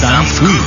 [0.00, 0.62] Sound Food。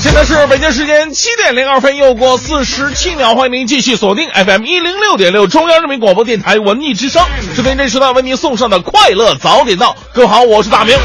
[0.00, 7.24] 现在是北京时间七点零二分，又过四十七秒，欢迎您继续锁定 FM 一零六点六中央人民广播电台文艺之声，
[7.54, 10.96] 是边这时段为您送上的快乐早点到，各位好，我是大明。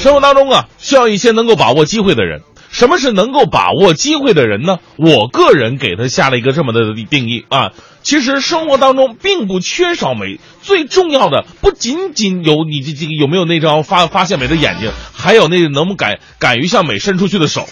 [0.00, 2.40] 生活当中啊，需要一些能够把握机会的人，
[2.72, 4.78] 什么是能够把握机会的人呢？
[4.96, 7.70] 我个人给他下了一个这么的定义啊。
[8.02, 17.64] 其实生活当中并不缺少美，最重要的不仅仅有你这这个有没有那张发发现美的眼睛，还有那能不敢敢于向美伸出去的手。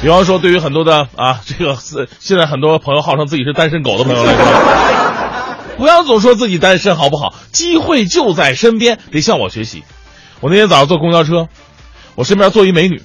[0.00, 4.44] 比方说，对于很多的啊，这个是现在很多朋友号称自己是单身狗的朋友来说，
[5.76, 7.34] 不要总说自己单身好不好？
[7.52, 9.82] 机会就在身边，得向我学习。
[10.40, 11.48] 我那天早上坐公交车，
[12.20, 13.00] 我身边坐一美女，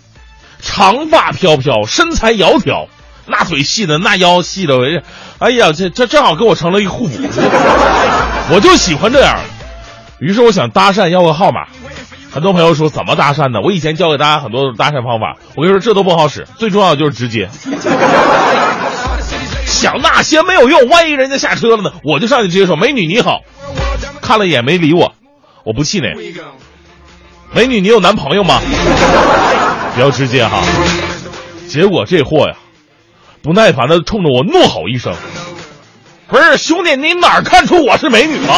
[0.62, 2.90] 长发飘飘，身材窈窕，
[3.28, 5.02] 那腿细的，那腰细的，我这，
[5.40, 7.16] 哎呀，这这正好跟我成了一互补，
[8.52, 9.40] 我就喜欢这样。
[10.20, 11.68] 于是我想搭讪要个号码，
[12.30, 13.62] 很多朋友说怎么搭讪呢？
[13.64, 17.50] 我以前教给大家很多搭讪方法，我跟你说这都不好使，最重要的就是直接。
[19.66, 21.94] 想那些没有用，万一人家下车了呢？
[22.04, 23.40] 我就上去直接说：“美女你好。”
[24.22, 25.14] 看了一眼没理我，
[25.64, 26.12] 我不气馁。
[27.56, 28.60] 美女，你有男朋友吗？
[29.96, 30.62] 比较直接哈。
[31.70, 32.56] 结果这货呀，
[33.42, 35.14] 不耐烦的冲着我怒吼一声
[36.28, 38.54] ：“不是兄弟，你哪看出我是美女了？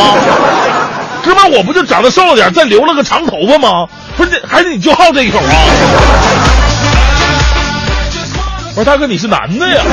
[1.24, 3.88] 哥们，我不就长得瘦了点，再留了个长头发吗？
[4.18, 5.46] 不是，还是你就好这一口啊？”
[8.76, 9.84] 我说大哥，你是男的呀？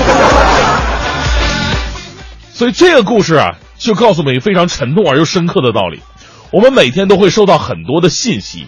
[2.54, 6.00] 所以这个故事啊，就告诉我们一个非常沉痛而又深刻的道理：
[6.53, 8.66] 我们每天都会收到很多的信息，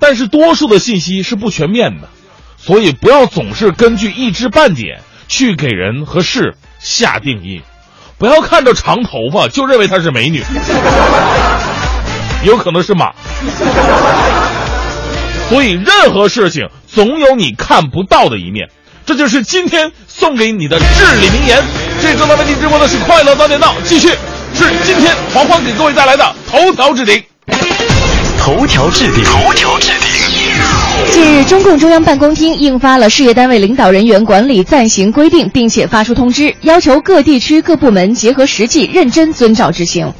[0.00, 2.08] 但是多数的信息是不全面的，
[2.56, 7.62] 所以不要总是根据一知半解去给人和事下定义，
[8.16, 10.42] 不要看着长头发就认为她是美女，
[12.44, 13.12] 有可能是马。
[15.48, 18.68] 所以任何事情总有你看不到的一面，
[19.06, 21.62] 这就是今天送给你的至理名言。
[22.00, 24.08] 这正在为您直播的是快乐早点到，继续
[24.54, 27.22] 是今天黄欢给各位带来的头条置顶。
[28.48, 30.10] 头条置顶，头条置顶。
[31.12, 40.10] 近日，中共中央办公厅印发了《事业单位领导人员管理暂行规定》，并且发出通知，要求各地区各部门结合实际，认真遵照执行。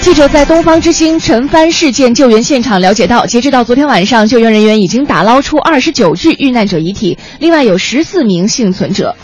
[0.00, 9.14] 记者在东方之星沉帆事件救援现场了解到，截止到昨天晚上，救援人员已经打捞出二十九具遇难者遗体，另外有十四名幸存者。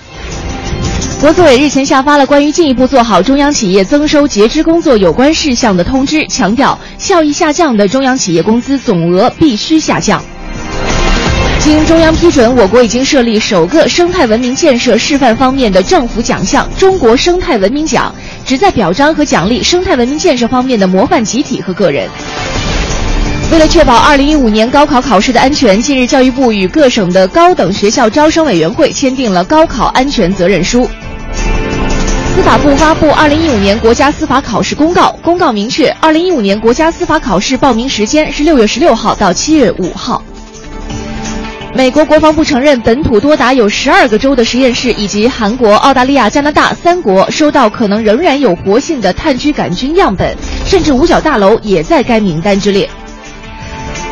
[1.21, 10.23] 国资委日前下发了关于进一步做好中央企业增收截支工作有关事项的通知，强调效益下降的中央企业工资总额必须下降。
[11.59, 22.09] 经中央批准，我国已经设立首个生态文明建设示范方面的政府奖项——中国生态文明奖，旨在表彰和奖励生态文明建设方面的模范集体和个人。
[23.51, 30.89] 为了确保2015年高考考试的安全，近日教育部与各省的高等学校招生委员会签订了高考安全责任书。
[32.37, 40.23] 司法部发布2015年国家司法考试公告，公告明确，2015年国家司法考试报名时间是6月16号到7月5号。
[41.75, 50.37] 美国国防部承认，本土多达有十二个州的实验室以及韩国、澳大利亚、加拿大三国收到可能仍然有活性的炭疽杆菌样本，
[50.67, 52.89] 甚至五角大楼也在该名单之列。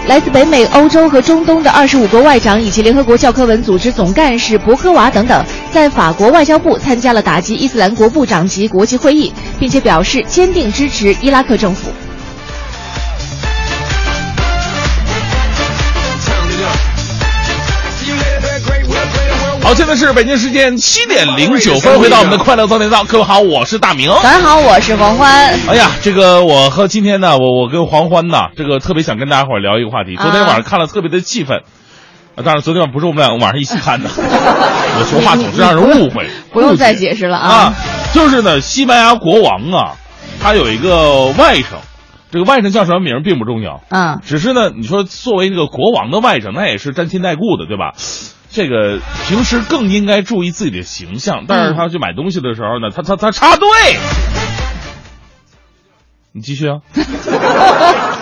[0.07, 11.89] 来自北美、欧洲和中东的二十五国外长以及联合国教科文组织总干事博科娃等等，在法国外交部参加了打击伊斯兰国部长级国际会议，并且表示坚定支持伊拉克政府。
[19.75, 24.09] 好，现在是北京时间七点零九分， 回到我们的快乐早点到，各位好，我是大明。
[24.09, 25.29] 早上好，我是黄欢。
[25.69, 30.15] 哎呀，这个我和今天呢，我我跟黄欢呢， 这个特别想跟大家伙儿聊一个话题。
[30.15, 31.63] 昨天晚上看了特别的气愤，
[32.37, 37.75] 啊，当然昨天晚上不是我们两个晚上一起看的， 我说话总是让人误会，不用再解解释了啊啊，
[38.15, 39.97] 就是呢，西班牙国王啊，
[40.41, 41.79] 他有一个外甥，
[42.31, 47.95] 这个外甥叫什么名儿并不重要，嗯，只是呢，你说作为这个国王的外甥，那也是沾亲带故的，对吧？
[48.55, 53.67] 这个平时更应该注意自己的形象，但是他去买东西的时候呢，他他他插队。
[56.31, 56.79] 你继续啊。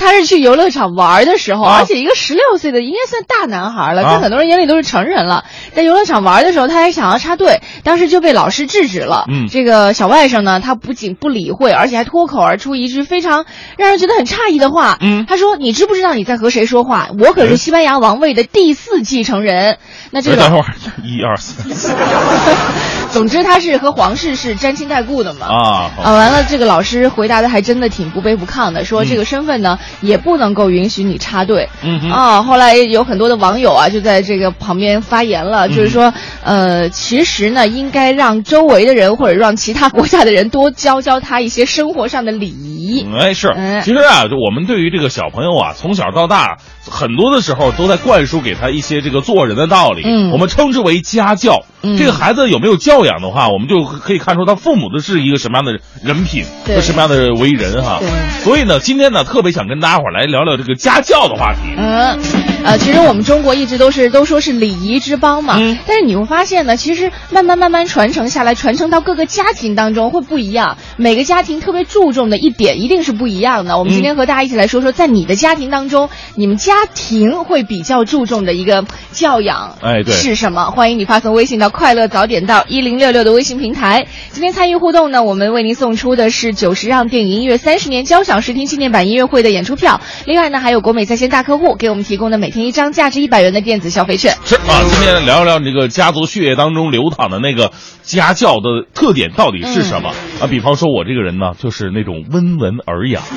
[0.00, 5.44] 他是去游乐场玩的时候，啊而且一个十六岁的应该算大男孩了，啊在很多人眼里都是成人了。
[5.74, 9.26] 在游乐场玩的时候，他还想要插队，当时就被老师制止了。
[9.28, 13.44] 嗯这个小外甥呢，他不仅不理会，而且还脱口而出一句非常
[13.76, 14.96] 让人觉得很诧异的话。
[15.00, 17.10] 嗯他说：“你知不知道你在和谁说话？
[17.18, 19.76] 我可是西班牙王位的第四继承人。”
[20.10, 20.64] 那这个等会儿，
[21.04, 21.92] 一二三四
[23.10, 25.46] 总之他是和皇室是沾亲带故的嘛。
[25.46, 31.68] 啊，啊，完了，这个老师回答的还真的挺不卑不亢的，说嗯这个身份呢、也不能够允许你插队。
[31.82, 36.12] 嗯哼啊，后来有很多的网友啊就在这个旁边发言了，嗯就是说，
[36.44, 43.06] 呃，其实呢应该让周围的人或者让其他国家的人多教教他一些生活上的礼仪。
[43.18, 46.58] 哎，是嗯，其实啊，就我们对于这个小朋友啊，从小到大，
[46.88, 51.62] 很多的时候都在灌输给他一些这个做人的道理，嗯我们称之为家教。
[51.82, 58.00] 嗯这个孩子有没有教养的话，我们就可以看出他父母的是一个什么样的人品和什么样的为人哈。
[58.42, 61.74] 所以呢，今天呢，特别想跟大家伙儿来聊聊这个家教的话题。
[61.76, 62.18] 嗯，
[62.62, 73.78] 呃，其实我们中国一直都是都说是礼仪之邦嘛，嗯但是你会发现呢，其实慢慢慢慢传承下来，传承到各个家庭当中会不一样，每个家庭特别注重的一点一定是不一样的。
[73.78, 80.70] 我们今天和大家一起来说说，在你的家庭当中，你们家庭会比较注重的一个教养，哎对是什么？
[80.70, 84.06] 欢迎你发送微信到“快乐早点到一零六六”的微信平台。
[84.32, 94.36] 今天参与互动呢，我们为您送出的是九十让电影音乐三十年交响视听纪念版音乐会的演出票，另外呢，还有国美在线大客户给我们提供的每天一张价值一百元的电子消费券。
[94.44, 100.10] 是啊，今天聊一聊这个家族血液当中流淌的那个家教的特点到底是什么、
[100.40, 100.46] 啊？
[100.50, 103.20] 比方说，我这个人呢，就是那种温文尔雅。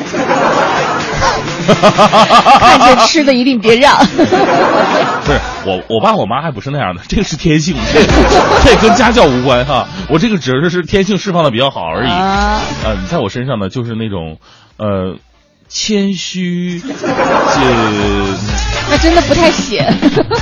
[1.65, 3.97] 看见吃的一定别让。
[4.05, 4.23] 不
[5.31, 8.01] 是我，我爸我妈还不是那样的，这个是天性，这
[8.65, 9.87] 这跟家教无关哈。
[10.09, 12.09] 我这个只是是天性释放的比较好而已。
[12.09, 14.39] 啊呃，你在我身上呢，就是那种，
[14.77, 15.15] 呃，
[15.69, 16.89] 谦虚，这，
[18.93, 19.91] 那真的不太显。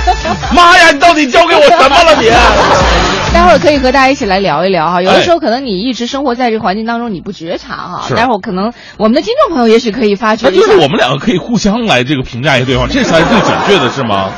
[0.54, 2.28] 妈呀，你到底教给我什么了你？
[3.32, 8.04] 待会儿可以和大家一起来聊一聊哈，有的哎时候可能你一直生活在这个环境当中，你不觉察哈。
[8.06, 10.50] 是待会儿可能我们的听众朋友也许可以发觉。
[10.50, 14.28] 那就是我们两个可以互相来这个评价一下对方，这才是最准确的，是吗？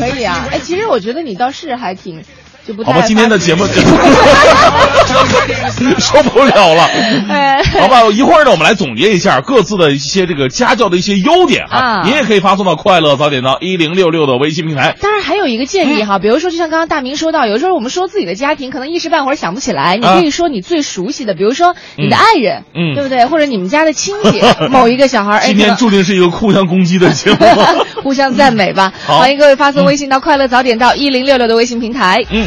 [0.00, 0.48] 可以啊。
[0.50, 2.24] 哎，其实我觉得你倒是还挺
[2.66, 3.74] 就不太好吧，今天的节目发
[6.00, 6.84] 受不了了。
[7.28, 11.78] 哎好吧，一会儿呢，我们来总结一下各自的一些这个家教的一些优点哈。
[11.78, 14.94] 啊您也可以发送到快乐早点到一零六六的微信平台。
[15.00, 23.26] 当然还有一个建议嗯哈，比如说就像刚刚大明说到，有时候我们说自己的家庭，可能一时半会儿想不起来，你啊可以说你最熟悉的，比如说你的嗯爱人，嗯对不对？
[23.26, 27.36] 或者你们家的亲戚， 某一个小孩，哎，今天注定是一个互相攻击的节目。
[28.02, 28.92] 互相赞美吧。
[29.06, 32.22] 好欢迎各位发送微信到快乐早点到一零六六的微信平台。
[32.30, 32.46] 嗯，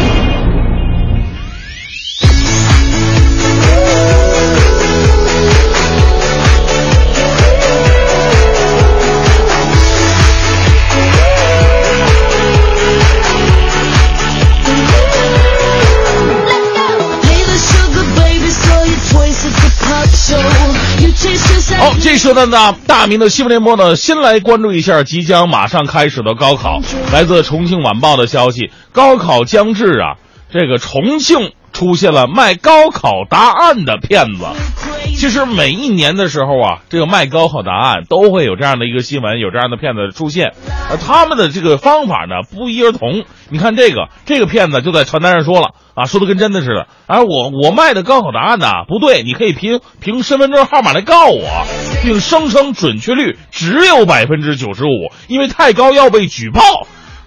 [21.91, 26.79] 好，这时段呢，大明的新闻联播呢，先来关注一下即将马上开始的高考。
[27.11, 30.15] 来自重庆晚报的消息，高考将至啊，
[30.49, 34.45] 这个重庆出现了卖高考答案的骗子。
[35.21, 40.53] 其实每一年的时候啊，这个卖高考答案都会有这样的一个新闻，有这样的骗子出现。
[40.89, 43.23] 而，他们的这个方法呢不一而同。
[43.49, 46.87] 你看这个，这个骗子就在传单上说了啊，说的跟真的似的。
[47.05, 51.67] 而我我卖的高考答案呢不对，你可以凭凭身份证号码来告我，
[52.01, 56.63] 并声称准确率只有百分之九十五，因为太高要被举报。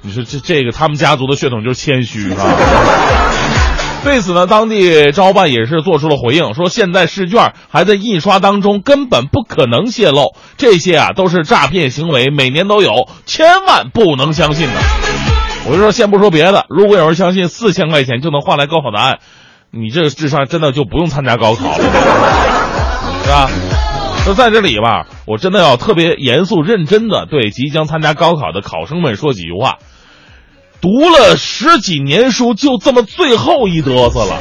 [0.03, 3.54] 你说这这个他们家族的血统就是谦虚啊。
[4.05, 14.75] 对此呢，当地招办也是做出了回应，说现在试卷还在印刷当中，根本不可能泄露，这些啊都是诈骗行为，每年都有，千万不能相信的。
[15.67, 19.21] 我就说，先不说别的，如果有人相信四千块钱就能换来高考答案，
[19.71, 21.85] 你这个智商真的就不用参加高考了，
[23.25, 23.51] 是吧？
[24.27, 29.79] 那在这里吧，我真的要特别严肃认真的对即将参加高考的考生们说几句话。
[30.85, 34.39] 读了十几年书，就这么最后一嘚瑟了。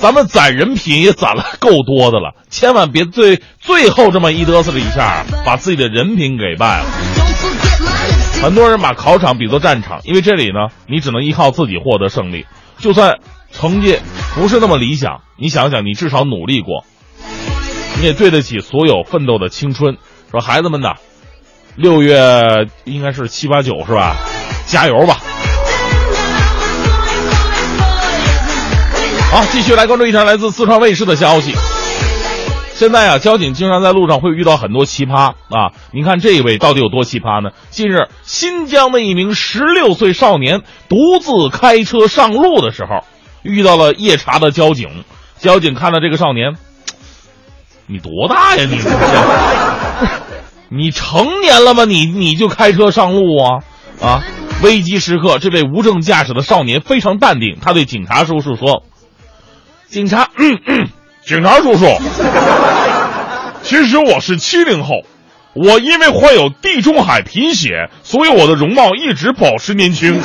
[0.00, 6.86] 咱们攒人品也攒了够多的了，千万别最最后这么一嘚瑟了一下，把自己的人品给败了。
[8.42, 12.46] 很多人把考场比作战场，因为这里呢，你只能依靠自己获得胜利。
[12.78, 13.20] 就算
[13.52, 14.00] 成绩
[14.34, 16.84] 不是那么理想，你想想，你至少努力过，
[18.00, 19.98] 你也对得起所有奋斗的青春。
[20.32, 20.94] 说孩子们呐，
[21.76, 24.16] 六月应该是七八九是吧？
[24.66, 25.20] 加油吧！
[29.34, 31.52] 好，继续来关注一条来自四川卫视的消息。
[32.72, 35.72] 现在啊，交警经常在路上会遇到很多奇葩啊！
[35.92, 37.50] 你看这一位到底有多奇葩呢？
[37.70, 43.04] 近日，新疆的一名十六岁少年独自开车上路的时候，
[43.42, 45.02] 遇到了夜查的交警。
[45.36, 46.54] 交警看到这个少年，
[47.88, 48.78] 你多大呀你？
[50.70, 51.84] 你成年了吗？
[51.84, 53.64] 你你就开车上路啊？
[54.00, 54.22] 啊！
[54.62, 58.84] 危机时刻，这位无证驾驶的少年非常淡定，他对警察叔叔说
[59.94, 60.28] ：“警察。
[60.36, 60.88] 嗯嗯”
[61.24, 61.86] 警察叔叔，
[63.62, 65.02] 其实我是七零后，
[65.54, 70.20] 我因为患有地中海贫血，所以我的容貌一直保持年轻。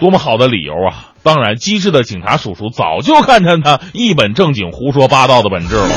[0.00, 1.14] 多么好的理由啊！
[1.22, 5.88] 当然，机智的警察叔叔早就看穿他一本正经胡说八道的本质了。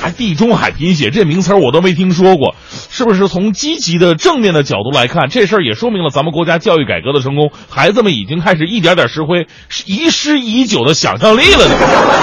[0.00, 2.54] 还地中海贫血这名词我都没听说过，
[2.90, 9.46] 是不是从积极的正面的角度来看，这事儿也说明了咱们国家教育改革的成功，孩子们已经开始一点点拾回
[9.84, 11.74] 遗失已久的想象力了呢？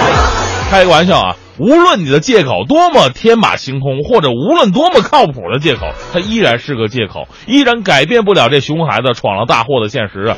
[0.70, 1.36] 开个玩笑啊！
[1.60, 10.38] 无论你的借口多么天马行空，或者无论多么靠谱的借口，它依然是个借口，依然改变不了这熊孩子闯了大祸的现实啊！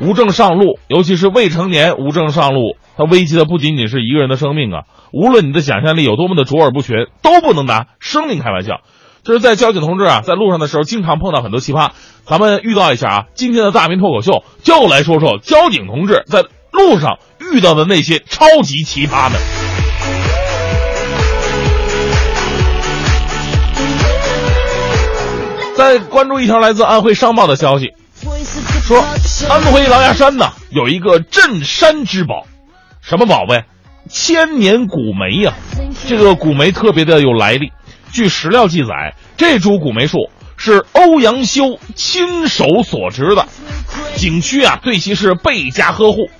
[0.00, 4.84] 无证上路，尤其是未成年无证上路，它危及的不仅仅是一个人的生命啊！
[5.12, 8.80] 无论你的想象力有多么的卓尔不群，都不能拿生命开玩笑。
[9.24, 11.90] 这是在交警同志啊，在路上的时候，经常碰到很多奇葩。
[12.24, 19.40] 咱们预告一下啊，今天的大明脱口秀就来说说交警同志在路上遇到的那些超级奇葩们。
[25.76, 27.88] 再关注一条来自安徽商报的消息，
[28.84, 29.04] 说
[29.50, 32.46] 安徽狼牙山呢有一个镇山之宝，
[33.04, 33.64] 什么宝贝？
[34.08, 35.52] 千年古梅呀，
[36.08, 37.70] 这个古梅特别的有来历。
[38.10, 43.46] 据史料记载，这株古梅树是欧阳修亲手所植的，
[44.16, 46.30] 景区啊对其是倍加呵护。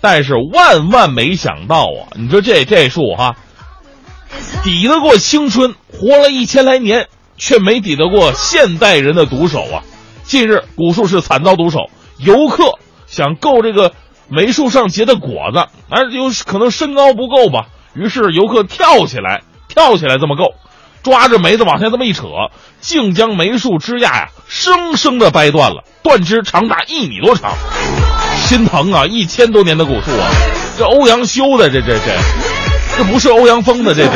[0.00, 3.36] 但是万万没想到啊，你说这这树哈，
[4.64, 9.84] 抵得过青春，活了一千来年，却没抵得过现代人的毒手啊。
[10.24, 13.92] 近日，古树是惨遭毒手，游客想够这个。
[14.34, 20.54] 梅树上结的果子，而有可能身高不够吧，于是游客跳起来，跳起来这么够，
[21.02, 22.24] 抓着梅子往下这么一扯，
[22.80, 27.52] 竟将梅树枝桠呀生生的掰断了，断枝长达一米多长，
[28.36, 29.04] 心疼啊！
[29.04, 30.30] 一千多年的古树啊，
[30.78, 32.16] 这欧阳修的，这这这，
[32.96, 34.12] 这不是欧阳锋的，这这，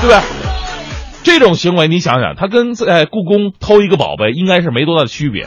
[0.00, 0.22] 对吧？
[1.22, 5.46] 这种行为你想想，他跟在故宫偷一个宝贝应该是没多大的区别。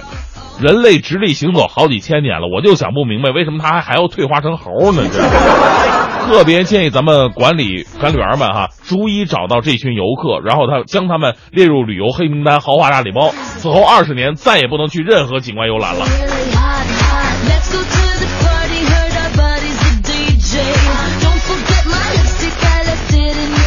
[0.61, 5.01] 人类直立行走好几千年了，我就想不明白为什么他还还要退化成猴呢？
[5.11, 5.19] 这
[6.29, 16.05] 特别建议咱们管理管理员们哈，逐一找到这群游客，然后他将他们列入旅游黑名单、豪华大礼包，此后二十年再也不能去任何景观游览了。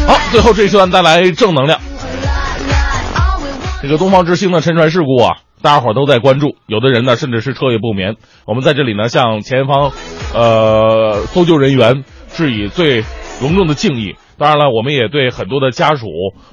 [0.07, 1.81] 好，最后这一段带来正能量。
[3.83, 5.39] 这个东方之星的沉船事故啊。
[5.65, 8.17] 大家伙都在关注，有的人呢甚至是彻夜不眠。
[8.47, 9.93] 我们在这里呢向前方，
[10.35, 13.03] 呃，搜救人员致以最
[13.41, 14.15] 隆重的敬意。
[14.37, 16.07] 当然了，我们也对很多的家属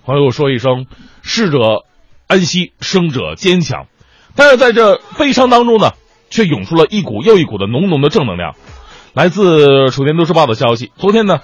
[0.05, 0.85] 朋友说一声：
[1.21, 1.83] 逝者
[2.27, 3.87] 安息，生者坚强。
[4.33, 5.91] 但是在这悲伤当中呢，
[6.29, 8.55] 却涌出了一股又一股的浓浓的正能量。
[9.13, 11.41] 来自《楚天都市报》的消息，昨天呢。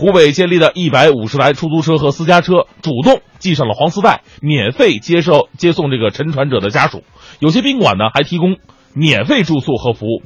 [0.00, 7.04] 湖北建立的一百五十台出租车和私家车主动系上了黄丝带，免费接受接送这个沉船者的家属。
[7.38, 8.56] 有些宾馆呢还提供
[8.94, 10.22] 免费住宿和服务。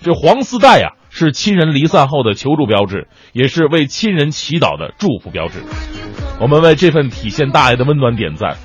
[0.00, 5.64] 这黄丝带呀，是亲人离散后的求助标志，也是为亲人祈祷的祝福标志。
[6.40, 8.56] 我们为这份体现大爱的温暖点赞。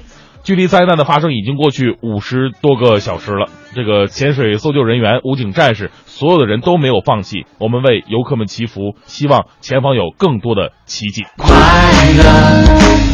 [0.43, 3.47] 距离灾难的发生已经过去五十多个小时了。
[3.73, 7.45] 这个潜水搜救人员、武警战士，所有的人都没有放弃。
[7.57, 11.25] 我们为游客们祈福，希望前方有更多的奇迹。
[11.37, 12.23] 快乐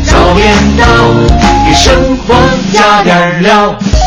[0.04, 0.86] 早点到，
[1.66, 2.34] 给生活
[2.72, 4.07] 加点料。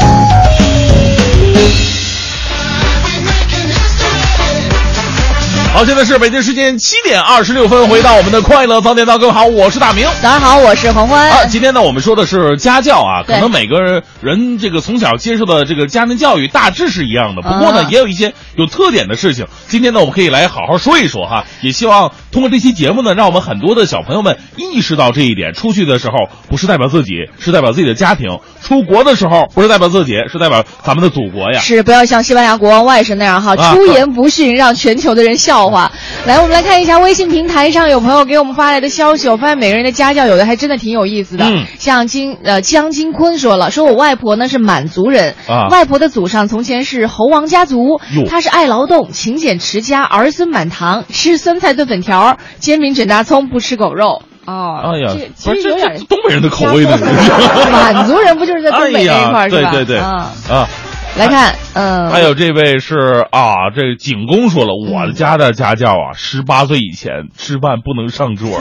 [5.73, 10.05] 好，现在是北京时间七点二十六分，回到我们的快乐早点到，各位好，我是大明。
[10.21, 11.31] 早上好，我是黄欢。
[11.31, 19.47] 啊，今天呢，我们说的是家教啊，可能每个人这个从小接受的这个家庭教育大致是一样的，不过呢，啊也有一些有特点的事情。
[19.69, 25.55] 今天呢，我们可以来好好说一说哈，也希望通过这期节目呢，让我们很多的小朋友们意识到这一点。
[25.55, 26.15] 出去的时候
[26.49, 31.61] 不是代表自己，是代表自己的家庭；出国的时候不是代表自己，是代表咱们的祖国呀。
[31.61, 35.93] 是不要像西班牙国王外甥那样哈，啊出言不逊，让全球的人笑话。
[36.27, 41.45] 来，我们来看一下微信平台上有朋友给我们发来的消息，我发现每个人的家教有的还真的挺有意思的。
[41.45, 54.23] 嗯像金呃江金坤说了，说我外婆呢是满族人，啊外婆的祖上从前是猴王家族哟，她是爱劳动、勤俭持家、儿孙满堂，吃酸菜炖粉条、煎饼卷大葱，不吃狗肉。
[54.47, 56.99] 哦，哎呀这个，不是这其实有点东北人的口味呢。
[57.73, 59.71] 满族人不就是在东北那一块儿、是吧？
[59.71, 60.69] 对对对啊，啊。
[61.17, 68.61] 来看，嗯，还有这位是啊，这景公说了，我的家的家教啊，十八岁以前吃饭不能上桌，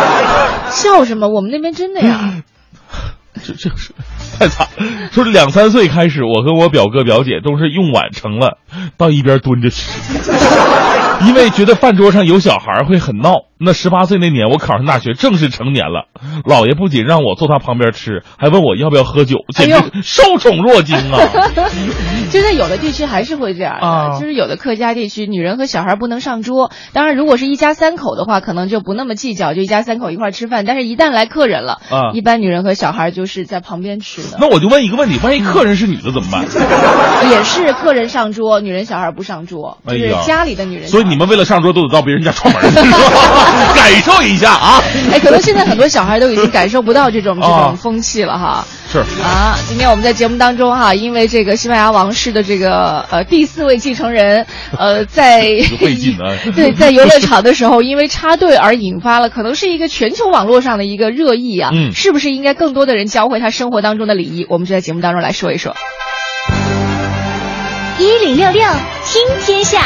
[0.70, 1.28] 笑什么？
[1.28, 2.42] 我们那边真的呀。
[3.44, 3.92] 这这是
[4.38, 4.66] 太惨。
[5.12, 8.58] 说两三岁开始，我跟我表哥表姐都是用碗盛了，
[8.96, 9.90] 到一边蹲着吃，
[11.26, 13.42] 因为觉得饭桌上有小孩会很闹。
[13.58, 16.08] 那十八岁那年，我考上大学，正式成年了。
[16.44, 21.18] 姥爷不仅让我坐他旁边吃，还问我要不要喝酒，简哎直受宠若惊啊！
[22.30, 26.70] 就在有的地区还是会这样的，啊就是有的客家地区，女人和小孩不能上桌。
[26.92, 30.64] 当然，如果是一家三口的话，可能就不那么计较，就一家三口一块吃饭。
[30.66, 36.44] 但是，一旦来客人了，啊一般女人和小孩就是在旁边吃的，那我就问一个问题：万一客人是女的怎么办？
[37.30, 40.88] 也是客人上桌，女人小孩不上桌，就是哎呀家里的女人。
[40.88, 44.82] 所以你们为了上桌都得到别人家串门儿，是吧 感受一下啊！
[45.12, 48.64] 哎，可能现在很多小孩都已经感受不到这种这啊种风气了哈。
[48.90, 54.46] 是啊，今天我们在节目当中哈，因为这个西班牙王室的这个呃第四位继承人，
[54.78, 55.40] 呃，在
[55.78, 61.70] 费劲啊对，在游乐场的时候，因为插队而引发了可能是一个全球网络上的一个热议啊。
[61.72, 64.46] 嗯是不是应该更多的人教会他生活当中的礼仪？
[64.48, 65.74] 我们就在节目当中来说一说。
[67.98, 68.62] 一零六六
[69.06, 69.80] 听天下，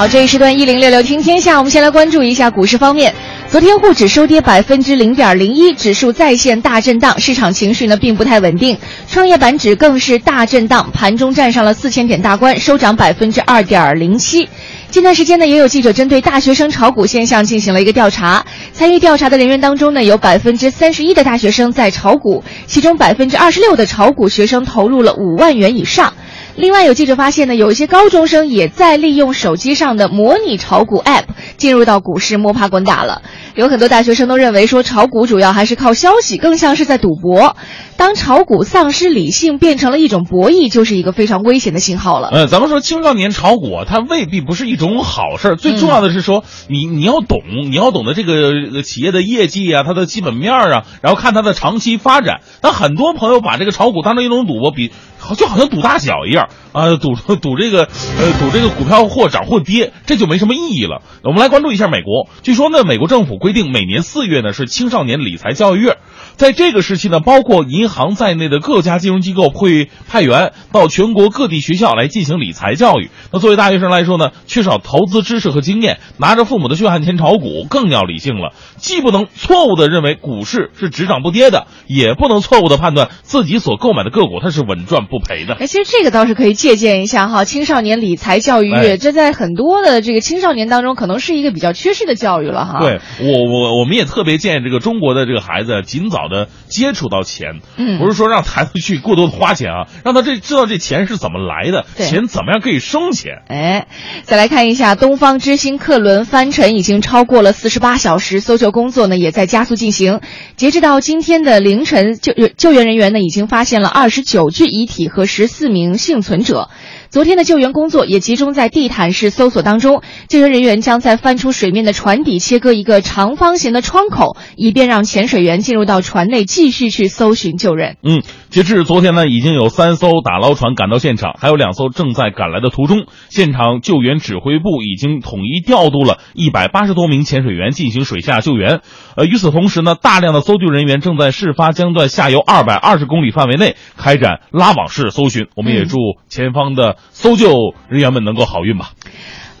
[0.00, 3.14] 好，这一时段一零六六听天下，我们先来关注一下股市方面。
[3.50, 8.78] 昨天沪指收跌百分之零点零一，指数再现大震荡，市场情绪呢并不太稳定。
[9.10, 14.48] 创业板指更是大震荡，盘中站上了四千点大关，收涨百分之二点零七。
[14.90, 18.46] 近段时间呢，也有记者针对大学生炒股现象进行了一个调查。
[18.72, 26.14] 参与调查的人员当中呢，有百分之三十一的大学生在炒股，其中百分之二十六的炒股学生投入了五万元以上。
[26.56, 31.24] 另外，有记者发现呢，有一些高中生也在利用手机上的模拟炒股 App
[31.56, 33.22] 进入到股市摸爬滚打了。
[33.54, 37.56] 有很多大学生都认为说，炒股主要还是靠消息，更像是在赌博。
[37.96, 42.28] 当炒股丧失理性，变成了一种博弈，就是一个非常危险的信号了。
[42.32, 45.56] 呃，咱们说青少年炒股，它未必不是一种好事儿。
[45.56, 52.40] 最重要的是说，你你要懂，你要懂得这个企业的业绩啊，它的基本面儿啊，然后看它的长期发展。
[52.62, 61.02] 那很多朋友把这个炒股当成一种赌博，比好就好像赌大小一样啊，赌 赌这个呃赌这个股票或涨或跌，这就没什么意义了。
[61.22, 65.98] 我们来关注一下美国，据说呢，美国政府规定每年四月呢是青少年理财教育月。
[66.36, 73.10] 在这个时期呢，包括银行在内的各家金融机构会派员到全国各地学校来进行理财教育。
[73.30, 78.52] 那作为大学生来说呢，缺少投资知识和经验，拿着父母的血汗钱炒股更要理性了。
[78.76, 85.54] 既不能错误的认为股市是只涨不跌的，也不能错误的判断自己所购买的个股它是稳赚不赔的。
[85.54, 92.78] 哎，其实这个倒是可以借鉴一下哈，青少年理财教育这在很多的这个青少年当中，可能是一个比较缺失的教育了哈。
[92.80, 103.42] 对我我我们也特别建议这个中国的这个孩子尽早的接触到钱，嗯不是说让孩子去过多的花钱啊， 让他这知道这钱是怎么来的，对钱怎么样可以生钱。
[103.48, 103.88] 哎，
[104.22, 110.20] 再来看一下东方之星客轮翻沉已经超过了四十八小时，搜救工作呢也在加速进行。
[110.56, 116.68] 截止到今天的凌晨，救救援人员呢已经发现了二十九具遗体和十四名幸存者。
[117.08, 127.96] 昨天的救援工作也集中在地毯式搜索当中，救援人员将在翻出水面的船底切割一个长方形的窗口，以便让潜水员进入到船内继续去搜寻救人。
[128.02, 133.06] 嗯，截至昨天呢，已经有三艘打捞船赶到现场，还有两艘正在赶来的途中。
[133.28, 138.80] 现场救援指挥部已经统一调度了一百八十多名潜水员进行水下救援。
[139.14, 145.46] 呃，与此同时呢，大量的搜救人员正在事发江段下游二百二十公里范围内开展拉网式搜寻。
[145.54, 147.54] 我们也祝前方的搜救
[147.88, 148.90] 人员们能够好运吧。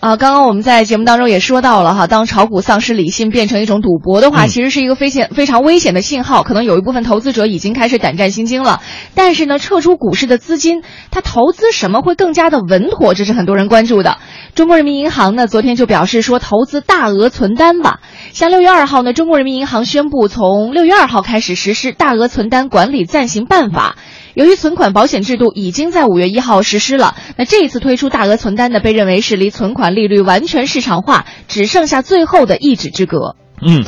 [0.00, 8.80] 啊，刚刚我们在节目当中也说到了哈，当炒股丧失理性变成一种赌博的话，嗯其实是一个非险非常危险的信号，可能有一部分投资者已经开始胆战心惊了。
[9.14, 14.16] 但是呢，撤出股市的资金，它投资什么会更加的稳妥，这是很多人关注的。
[14.54, 18.00] 中国人民银行呢，昨天就表示说，投资大额存单吧。
[18.32, 23.96] 像六月二号呢，中国人民银行宣布从六月二号开始实施大额存单管理暂行办法。
[24.34, 33.36] 由于存款保险制度已经在五月一号实施了，那这一次推出大额存单呢，被认为是离存款利率完全市场化只剩下最后的一指之隔。
[33.62, 33.84] 嗯，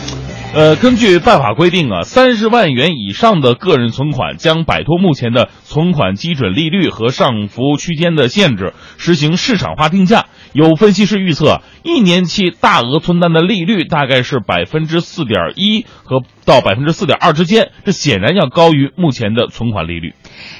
[0.55, 10.26] 呃，根据办法规定啊，三十万元以上的个人存款将摆脱目前的存款基准利率和上浮区间的限制，实行市场化定价。
[10.52, 20.12] 有分析师预测，一年期大额存单的利率大概是百分之四点一和到百分之四点二之间，这显然要高于目前的存款利率。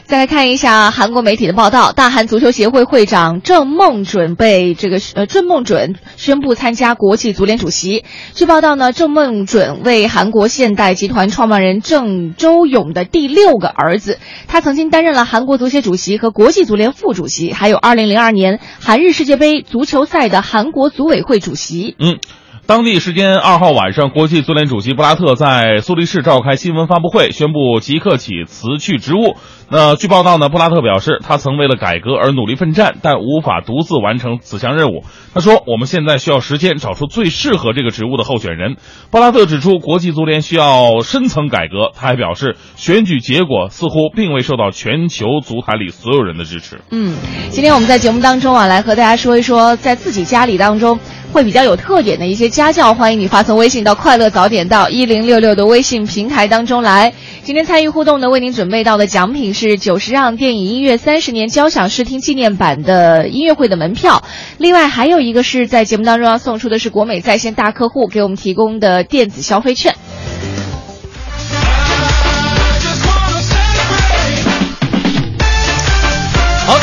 [0.05, 8.05] 再来看一下韩国媒体的报道，大韩足球协会会长郑梦准被这个呃郑梦准宣布参加国际足联主席。
[8.35, 21.97] 据报道呢，郑梦准为韩国现代集团创办人郑周永的第六个儿子，他曾经担任了韩国足协主席和国际足联副主席，还有2002年韩日世界杯足球赛的韩国组委会主席。
[21.99, 22.19] 嗯。
[22.65, 29.37] 当地时间二号晚上，国际足联主席布拉特在苏黎世召开新闻发布会，宣布即刻起辞去职务。
[29.69, 35.03] 那据报道呢，布拉特表示，他曾为了改革而努力奋战，但无法独自完成此项任务。
[35.35, 38.77] 他说：“我们现在需要时间找出最适合这个职务的候选人。”
[39.11, 41.91] 布拉特指出，国际足联需要深层改革。
[41.97, 46.81] 他还表示，选举结果似乎并未受到全球足坛里所有人的支持。
[46.91, 47.17] 嗯，
[47.51, 50.99] 今天我们在节目当中啊，来和大家说一说，在自己家里当中
[51.33, 57.15] 会比较有特点的一些家教，欢迎你发送微信到“快乐早点到一零六六”的微信平台当中来。
[57.43, 64.23] 今天参与互动的，为您准备到的奖品是九十让电影音乐三十年交响视听纪念版的音乐会的门票，
[64.59, 69.95] 另外还有一个是在节目当中要送出的是国美在线大客户给我们提供的电子消费券。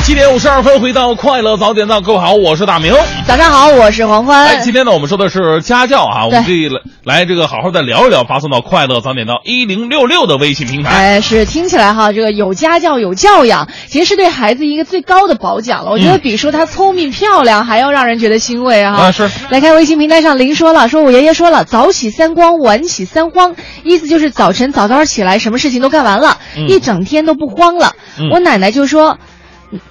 [0.10, 2.92] 七点五十二分，回到快乐早点到，各位好，我是大明。
[3.28, 4.48] 早上好，我是黄欢。
[4.48, 10.90] 哎，今天呢，我们说的是家教啊，我们可以来来这个好好的聊一聊，发送到快乐早点到一零六六的微信平台。
[10.90, 15.92] 哎，是听起来哈，这个有家教有教养，其实是对孩子一个最高的褒奖了。
[15.92, 18.98] 我觉得比说他聪明漂亮还要让人觉得欣慰哈。
[18.98, 19.30] 啊，是。
[19.52, 27.94] 来看微信平台上，林说了，说我爷爷说了，早起三光，晚起三慌，意思就是早晨早早起来，什么事情都干完了，嗯、一整天都不慌了。
[28.18, 29.20] 嗯、我奶奶就说。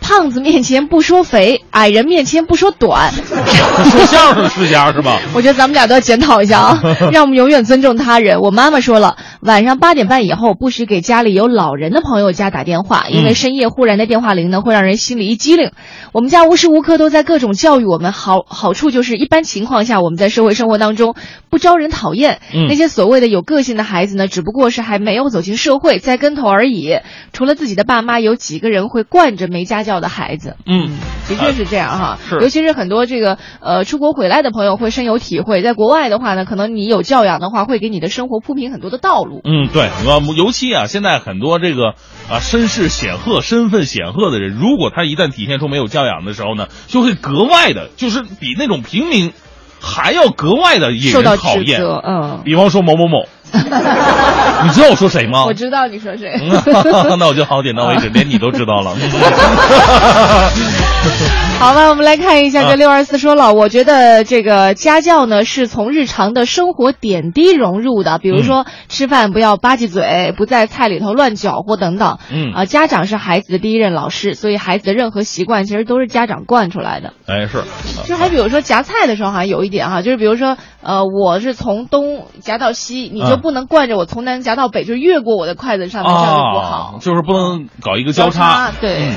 [0.01, 3.13] 胖子面前不说肥，矮人面前不说短。
[3.13, 5.21] 说相声世家是吧？
[5.35, 6.81] 我觉得咱们俩都要检讨一下啊，
[7.13, 8.41] 让我们永远尊重他人。
[8.41, 15.71] 我妈妈说了，晚上八点半以后不许给家里有老人的朋友家打电话，因为深夜忽然的电话铃呢，会让人心里一激灵。
[16.13, 21.15] 我们家无时无刻都在各种教育我们，好好处就是一般情况下我们在社会生活当中
[21.51, 22.41] 不招人讨厌。
[22.53, 26.99] 嗯、那些所谓的有个性的孩子呢，只不过是还没有走进社会，栽跟头而已。
[27.33, 30.57] 除了自己的爸妈，有几个人会惯着没家教的孩子？
[30.67, 32.19] 嗯，的确是这样哈。
[32.29, 35.63] 是，尤其是很多这个呃出国回来的朋友会深有体会。
[35.63, 39.41] 在国外的话呢，可能你有教养的话，会给你的生活铺平很多的道路。
[39.45, 39.89] 嗯，对，
[40.37, 41.95] 尤其啊，现在很多这个
[42.29, 49.33] 啊身世显赫、身份显赫的人，如果他一旦体现出没有教养的时候呢，就会格外的，就是比那种平民
[49.81, 51.81] 还要格外的引人讨厌。
[52.05, 53.27] 嗯，比方说某某某。
[53.51, 55.47] 你知道我说谁吗？
[55.47, 56.39] 我知道你说谁。
[57.19, 58.95] 那我就好点到为止，连你都知道了。
[61.59, 72.19] 好吧，我们来看一下这六二四说了，我觉得这个家教呢是从日常的生活点滴融入的，比如说吃饭不要吧唧嘴，不在菜里头乱搅和等等。
[72.31, 77.13] 嗯啊，家长是孩子的第一任老师，所以孩子的任何习惯其实都是家长惯出来的。
[77.27, 77.65] 哎，是。
[78.07, 86.99] 就还比如说夹菜的时候，好像有一点哈，就是比如说呃，我是从东夹到西，你就不能惯着我从南夹到北，就越过我的筷子上面，这样就不好。
[87.01, 88.71] 就是不能搞一个交叉。
[88.81, 89.13] 对。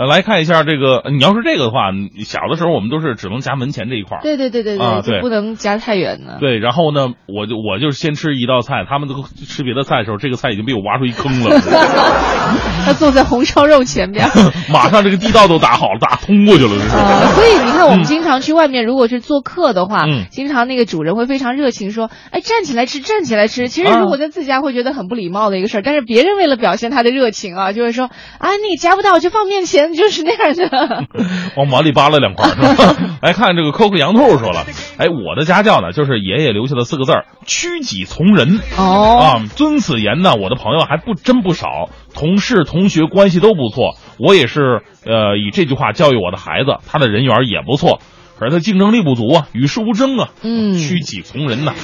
[0.00, 1.90] 嗯呃，来看一下这个，你要是这个的话，
[2.24, 4.22] 小的时候我们都是只能夹门前这一块儿。
[4.22, 6.38] 对对对对对，啊、对不能夹太远的。
[6.40, 11.50] 对，然后呢，我就我就是先吃一道菜，他们都吃别的菜的时候，这个菜已经被我挖出一坑了。
[12.86, 14.26] 他坐在红烧肉前边，
[14.72, 16.88] 马上这个地道都打好了，打通过去了，这是。
[16.96, 28.06] 呃、所以你看，我们经常去外面，如果是做客的话，嗯，经常那个主人会非常热情说：“哎，站起来吃，站起来吃。”其实如果在自家会觉得很不礼貌的一个事儿，啊、但是别人为了表现他的热情啊，就会说
[28.40, 31.04] ：“啊，你夹不到就放面前，就是那样的。
[31.56, 32.96] ”往碗里扒拉两块是吧？
[33.22, 34.64] 来 看这个 Coco 羊兔说了，
[34.98, 38.60] 哎，我的家教呢，就是爷爷留下的四个字儿：屈己从人。
[38.76, 43.96] 哦啊，遵此言呢，我的朋友还不真不少，同事同学关系都不错。
[44.18, 48.00] 我也是呃以这句话教育我的孩子，他的人缘也不错。
[48.38, 51.74] 可是他竞争力不足啊，与世无争啊，嗯屈己从人呐。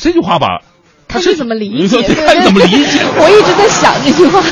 [0.00, 0.60] 这句话吧，
[1.14, 2.98] 他是怎么理解，对看你怎么理解。
[3.16, 4.42] 我一直在想这句话。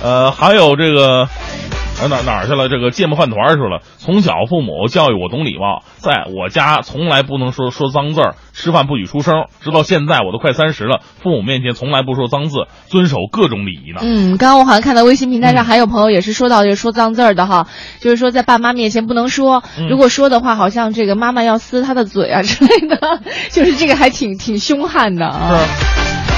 [0.00, 1.28] 呃，还有这个，
[2.02, 2.68] 呃哪哪儿去了？
[2.68, 3.80] 这个芥末饭团儿去了。
[3.98, 9.46] 从小父母教育我懂礼貌，在我家从来不能说说脏字儿，吃饭不许出声。
[9.60, 14.00] 直到现在，我都快三十了，父母面前从来不说脏字，遵守各种礼仪呢。
[14.02, 17.68] 嗯，刚刚我好像看到微信平台上还有朋友也是说到这个说脏字儿的哈，
[18.00, 23.20] 就是说在爸妈面前不能说，嗯如果说的话，好像这个妈妈要撕他的嘴啊之类的，
[23.52, 26.31] 就是这个还挺挺凶悍的啊。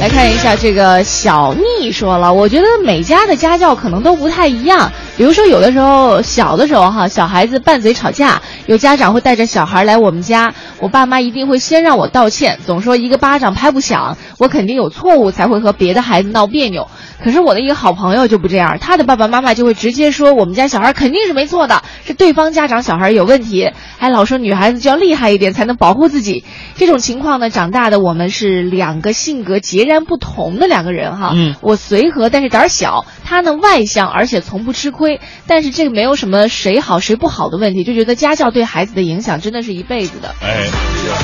[0.00, 4.90] 来看一下这个小逆说了，我觉得每家的家教可能都不太一样。
[5.20, 16.88] 比如说，有的时候小的时候哈，小孩子拌嘴吵架，有家长会带着小孩来我们家，我爸妈一定会先让我道歉，总说一个巴掌拍不响，我肯定有错误才会和别的孩子闹别扭。
[17.22, 26.46] 可是我的一个好朋友就不这样，他的爸爸妈妈就会直接说我们家小孩肯定是没错的，是对方家长小孩有问题，还老说女孩子就要厉害一点才能保护自己。
[26.76, 31.32] 这种情况呢，长大的我们是两个性格截然不同的两个人哈。
[31.34, 35.09] 嗯我随和但是胆小，他呢外向而且从不吃亏。
[35.46, 40.68] 但是这个没有什么谁好谁不好的问题，就觉得家教对孩子的影响真的是一辈子的，哎，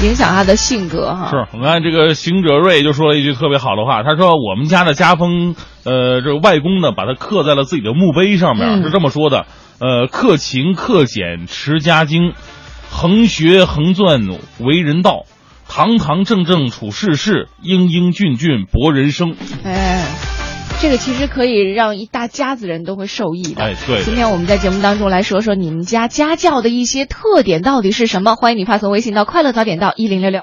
[0.02, 1.28] 影响他的性格哈。
[1.30, 9.46] 是我们看这个邢哲瑞就说了一句特别好的话，他说我们家的家风，呃，这外公呢把它刻在了自己的墓碑上面，嗯是这么说的，
[9.78, 12.32] 呃，克勤克俭持家经，
[12.90, 14.26] 恒学恒钻
[14.58, 15.24] 为人道，
[15.68, 19.36] 堂堂正正处世事，英英俊俊博人生。
[19.64, 20.04] 哎，
[20.78, 23.62] 这个其实可以让一大家子人都会受益的。
[23.62, 28.36] 哎，对今天我们在节目当中来说说你们家家教的一些特点到底是什么？
[28.36, 30.42] 欢迎你发送微信到快乐早点到一零六六。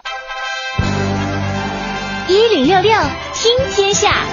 [2.28, 2.92] 一零六六
[3.34, 4.26] 听天下，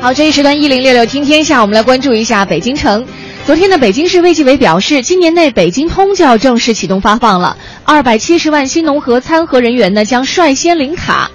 [0.00, 3.06] 好，这一时段一零六六听天下，我们来关注一下北京城。
[3.44, 11.30] 昨天呢，北京市卫计委表示，今年内北京通就要正式启动发放了，二百七十万新农合参合人员呢将率先领卡。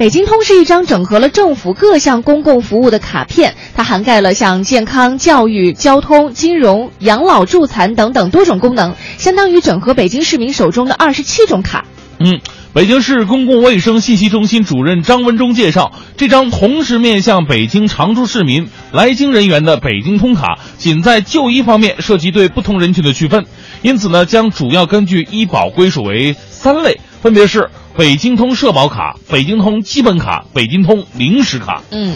[0.00, 11.84] 北京通是一张整合了政府各项公共服务的卡片，它涵盖了像健康、教育、交通、金融、养老、助残等等多种功能，相当于整合北京市民手中的二十七种卡。
[12.18, 12.40] 嗯，
[12.72, 23.44] 北京市公共卫生信息中心主任张文忠介绍，这张同时面向北京常住市民、来京人员的北京通卡，仅在就医方面涉及对不同人群的区分，
[23.82, 27.68] 因此呢，将主要根据医保归属为三类，分别是
[28.00, 31.82] 北京通社保卡、北京通基本卡、北京通临时卡。
[31.90, 32.14] 嗯，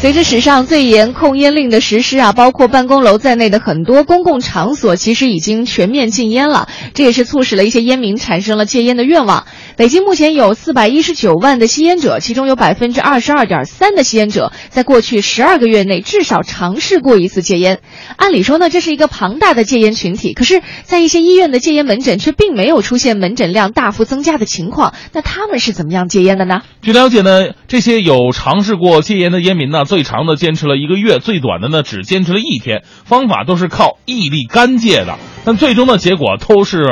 [0.00, 9.48] 随着史上最严控烟令的实施啊，包括办公楼在内的很多公共场所其实已经全面禁烟了，这也是促使了一些烟民产生了戒烟的愿望。
[9.76, 17.80] 北京目前有四百一十九万的吸烟者，其中有百分之二十二点三的吸烟者在过去十二个月内至少尝试过一次戒烟。
[18.16, 24.94] 按理说呢，这是一个庞大的戒烟群体，可是，在一些医院的戒烟门诊却并没有出现门诊量大幅增加的情况。
[25.12, 26.62] 那他们是怎么样戒烟的呢？
[26.80, 36.82] 据了解呢，这些有尝试过戒烟的烟民呢，最长的坚持了一个月，最短的呢只坚持了一天，方法都是靠毅力干戒的，但最终的结果都是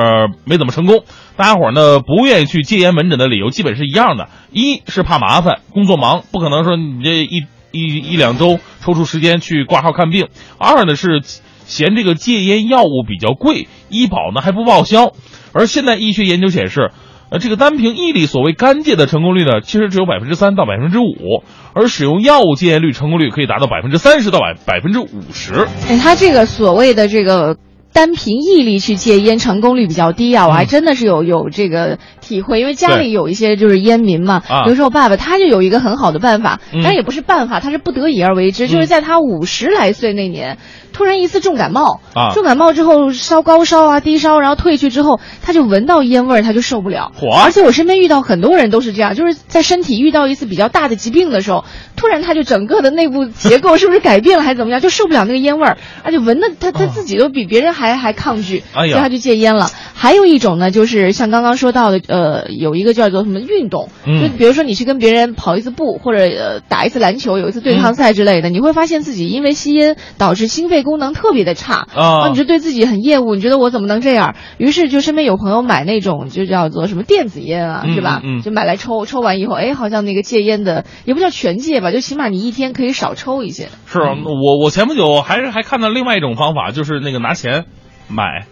[0.45, 1.03] 没怎么成功。
[1.37, 11.21] 大家伙儿呢不愿意去戒烟门诊的理由基本是一样的，一是怕麻烦，工作忙，不可能说你这一一一两周抽出时间去挂号看病；二呢是
[11.67, 15.11] 嫌这个戒烟药物比较贵，医保呢还不报销。
[15.53, 16.93] 而现代医学研究显示，
[17.31, 25.67] 呃，这个单凭毅力，所谓干戒的成功率呢，其实只有百分之三到百分之五，而使用药物戒烟率成功率可以达到百分之三十到百百分之五十。
[25.89, 27.57] 哎，他这个所谓的这个
[27.95, 30.49] 单凭毅力去戒烟，成功率比较低啊！
[30.49, 34.65] 我还真的是有有这个体会，因为家里有一些就是烟民嘛，啊。
[34.65, 36.83] 比如说我爸爸，他就有一个很好的办法，嗯。
[36.83, 40.59] 当然也不是办法，他是不得已而为之，就是在他五十来岁那年，
[40.95, 42.33] 突然一次重感冒，啊。
[42.33, 47.13] 重感冒之后烧高烧啊、低烧，然后退去之后，他就闻到烟味儿，他就受不了。
[47.21, 51.65] 嚯而且我身边遇到很多人都是这样，就是在身体遇到一次比较大的疾病的时候，
[51.97, 59.69] 突然他就整个的内部结构是不是改变了，还是怎么样，就受不了那个烟味儿，而且闻的他他自己都比别人还还抗拒，所以他就戒烟了。
[59.97, 64.23] 还有一种呢，就是像刚刚说到的，呃，有一个叫做什么运动，嗯。
[64.23, 74.37] 就比如说你去跟别人跑一次步，或者呃打一次篮球，有一次对抗赛之类的，你会发现自己因为吸烟导致心肺功能特别的差啊你就对自己很厌恶，你觉得我怎么能这样？
[74.59, 78.21] 于是就身边有朋友买那种就叫做什么电子烟啊，嗯是吧？
[78.23, 83.69] 嗯嗯就买来抽，抽完以后，哎，好像那个戒烟的也不叫全戒吧，就起码你一天可以少抽一些。
[83.87, 87.65] 是啊我我前不久还是还看到另外一种方法，就是那个拿钱
[88.09, 88.47] 买，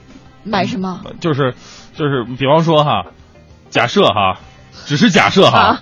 [0.45, 1.01] 买什么？
[1.21, 1.55] 就是
[1.95, 3.05] 就是比方说哈，
[3.71, 4.39] 假设哈，
[4.87, 5.81] 只是假设哈，啊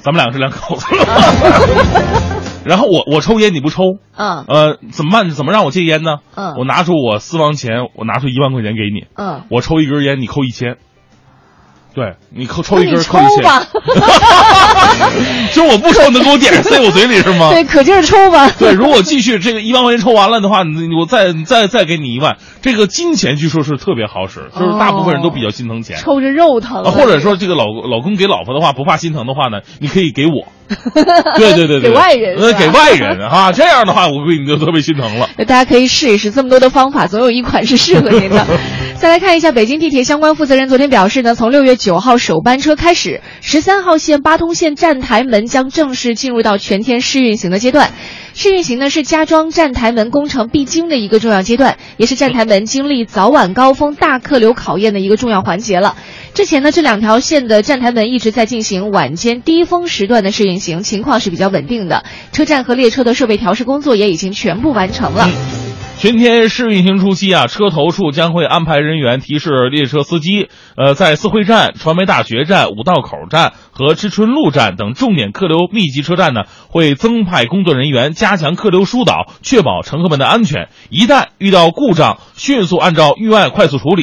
[0.00, 0.86] 咱们两个是两口子。
[2.64, 3.82] 然后我我抽烟你不抽，
[4.16, 5.30] 嗯呃，怎么办？
[5.30, 6.18] 怎么让我戒烟呢？
[6.34, 10.76] 嗯我拿出我私房钱，我拿出一万块钱给你，嗯，我抽一根烟，你扣一千。
[11.94, 13.44] 对你扣抽一根扣一千，
[15.52, 17.50] 就是我不抽，你能给我点塞我嘴里是吗？
[17.52, 18.48] 对，可劲儿抽吧。
[18.58, 25.98] 对，如果继续这个一万块钱抽完了的话，你我再再再给你一万，这个金钱据说是特别好使，就是大部分人都比较心疼钱。
[25.98, 30.46] 抽着肉疼啊，或者说这个老老公给老婆的话不怕心疼的话呢，你可以给我，
[31.36, 35.28] 对对对对，给外人呃，给外人啊，这样的话我估计你就特别心疼了。
[35.46, 38.46] 大家可以试一试，这么多的方法，总有一款是适合您的。
[38.96, 47.90] 再来看一下，北京地铁相关负责人昨天表示呢，从六月九号首班车开始，十三号线八通线站台门将正式进入到全天试运行的阶段。
[48.34, 55.96] 试运行呢是加装站台门工程必经的一个重要阶段，也是站台门经历早晚高峰大客流考验的一个重要环节了。
[56.34, 62.04] 之前呢，这两条线的站台门一直在进行晚间低峰时段的试运行，情况是比较稳定的。
[62.32, 65.28] 车站和列车的设备调试工作也已经全部完成了。
[66.02, 80.70] 全天试运行初期啊，车头处将会安排人员提示列车司机，呃，在四惠站、传媒大学站、五道口站和知春路站等重点客流密集车站呢，会增派工作人员加强客流疏导，确保乘客们的安全。
[80.90, 84.02] 一旦遇到故障，迅速按照预案快速处理，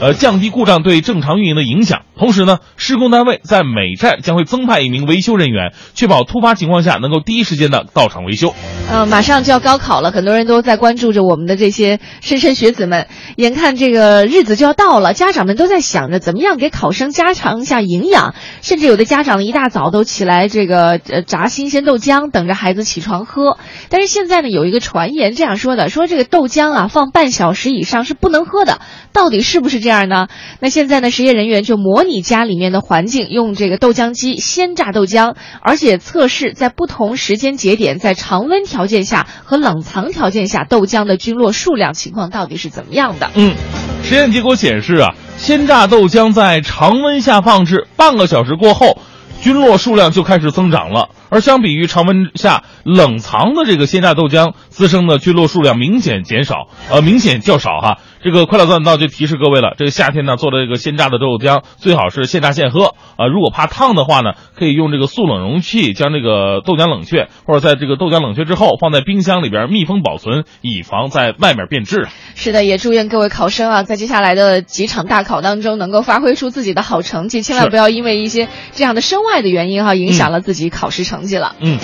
[0.00, 2.02] 呃，降低故障对正常运营的影响。
[2.18, 8.52] 同时呢，施工单位在每站将会增派一名维修人员，确保突发情况下能够第一时间的到场维修。
[8.90, 13.06] 呃，马上就要高考了，很多人都在关注着我我们的这些莘莘学子们。
[13.36, 23.58] 眼看这个日子就要到了，家长们都在想着怎么样给考生加强一下营养，甚至有的家长一大早都起来这个呃炸新鲜豆浆，等着孩子起床喝。
[23.90, 28.80] 但是现在呢，有一个传言这样说的，说这个豆浆啊放半小时以上是不能喝的，
[29.12, 30.28] 到底是不是这样呢？
[30.60, 43.30] 那现在呢，实验人员就模拟家里面的环境，用这个豆浆机先榨豆浆，而且测试在不同时间节点，在常温条件下和冷藏条件下豆浆的菌落数量情况到底是怎么样的。
[43.34, 43.54] 嗯，
[44.02, 48.98] 实验结果显示啊，鲜榨豆浆在常温下放置半个小时过后，
[49.40, 51.10] 菌落数量就开始增长了。
[51.28, 57.98] 而相比于常温下冷藏的这个鲜榨豆浆，滋生的菌落数量明显减少，呃，明显较少哈。
[58.26, 72.08] 这个快乐早点到就提示各位了，这个夏天呢做的这个鲜榨的豆浆最好是现榨现喝啊、如果怕烫的话呢，可以用这个速冷容器将这个豆浆冷却，或者在这个豆浆冷却之后放在冰箱里边密封保存，以防在外面变质。
[72.34, 81.54] 是的，也祝愿各位考生啊，在接下来的几场大考当中，能够发挥出自己的好成绩，千万不要因为一些这样的身外的原因哈、影响了自己考试成绩了。
[81.60, 81.78] 嗯，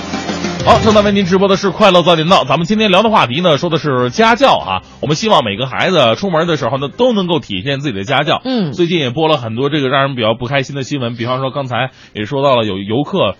[0.64, 4.83] 好，正在为您直播的是《快乐早点到》，咱们今天聊的话题呢，说的是家教啊。
[5.01, 8.40] 我们希望每个孩子出门的时候呢，都能够体现自己的家教。
[8.44, 13.35] 嗯最近也播了很多这个让人比较不开心的新闻，比方说刚才也说到了有游客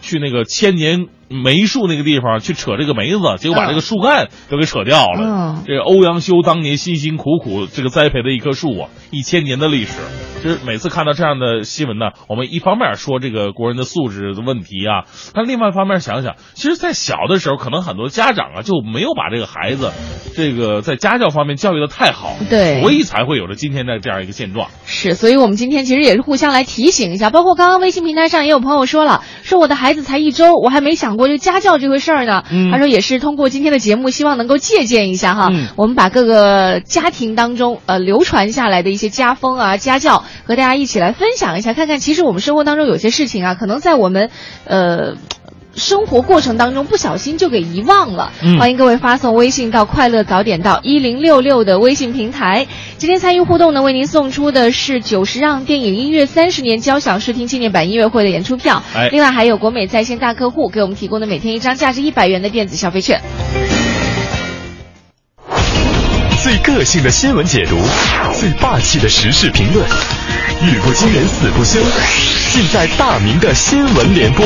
[0.00, 5.20] 去那个千年梅树那个地方去扯这个梅子，结果把这个树干都给扯掉了。
[5.22, 10.00] 嗯这个欧阳修当年辛辛苦苦这个栽培的一棵树啊，一千年的历史。
[10.42, 19.92] 就是每次看到这样的新闻呢，我们一方面说这个国人的素质的问题啊，但另外一方面想想，其实，在小的时候，可能很多家长啊就没有把这个孩子
[20.34, 24.68] 这个在家教方面教育的太好，对所以才会有了今天的这样一个现状。
[24.84, 32.44] 是，所以我们今天其实也是互相来提醒一下，包括刚刚微信平台上也有朋友说了，说我的孩子才一周，我还没想过这家教这回事儿呢。
[32.50, 44.30] 嗯他说也是通过今天的节目，希望能够借鉴一下哈，嗯我们把各个家庭当中呃流传下来的一些家风啊、家教，和大家一起来分享一下，看看其实我们生活当中有些事情啊，可能在我们
[44.64, 45.14] 呃。
[45.74, 52.66] 生活过程当中不小心就给遗忘了，嗯欢迎各位发送微信到“快乐早点到一零六六”的微信平台。
[52.98, 63.20] 今天参与互动呢，为您送出的是九十让电影音乐三十年交响视听纪念版音乐会的演出票，哎另外还有国美在线大客户给我们提供的每天一张价值一百元的电子消费券。
[66.42, 67.76] 最个性的新闻解读，
[68.34, 71.80] 最霸气的时事评论，语不惊人死不休，
[72.50, 74.44] 尽在大明的新闻联播。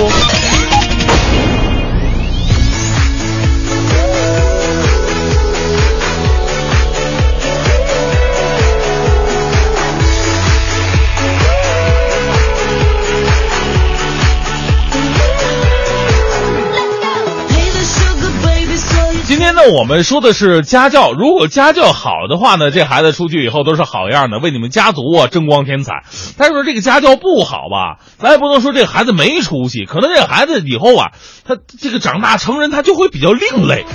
[19.57, 21.13] 呢，我们说的是家教。
[21.13, 26.05] 如果家教好的话呢，这孩子出去以后都是好样的，为你们家族啊争光添彩。
[26.37, 31.13] 但是说这个家教不好吧，咱也不能说这孩子没出息，可能这孩子以后啊，
[31.45, 33.87] 他这个长大成人，他就会比较另类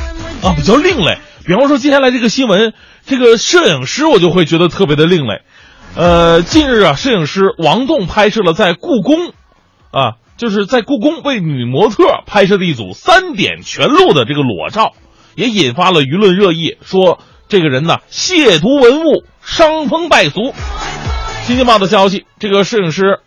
[0.44, 1.20] 啊，比较另类。
[1.46, 2.74] 比方说接下来这个新闻，
[3.06, 5.42] 这个摄影师我就会觉得特别的另类。
[5.96, 9.28] 呃，近日啊，摄影师王栋拍摄了在故宫
[9.92, 10.18] 啊。
[10.38, 14.94] 就是在故宫为女模特拍摄的一组三点全露的这个裸照，
[15.36, 20.54] 也引发了舆论热议，说这个人呢亵渎文物、伤风败俗。
[21.44, 23.20] 新京报的消息，这个摄影师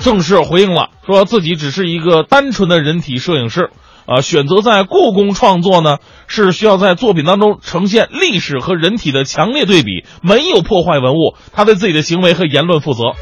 [0.00, 3.70] 正式回应了，说自己只是一个单纯的人体摄影师。
[4.06, 13.14] 啊，选择在故宫创作呢，是需要在作品当中呈现历史和人体的强烈对比，没有破坏文物，他对自己的行为和言论负责。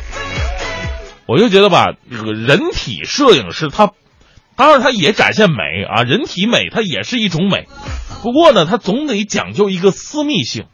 [1.27, 3.93] 我就觉得吧，这个人体摄影师他，
[4.57, 7.67] 当然它也展现美啊，人体美它也是一种美，
[8.23, 10.65] 不过呢，它总得讲究一个私密性。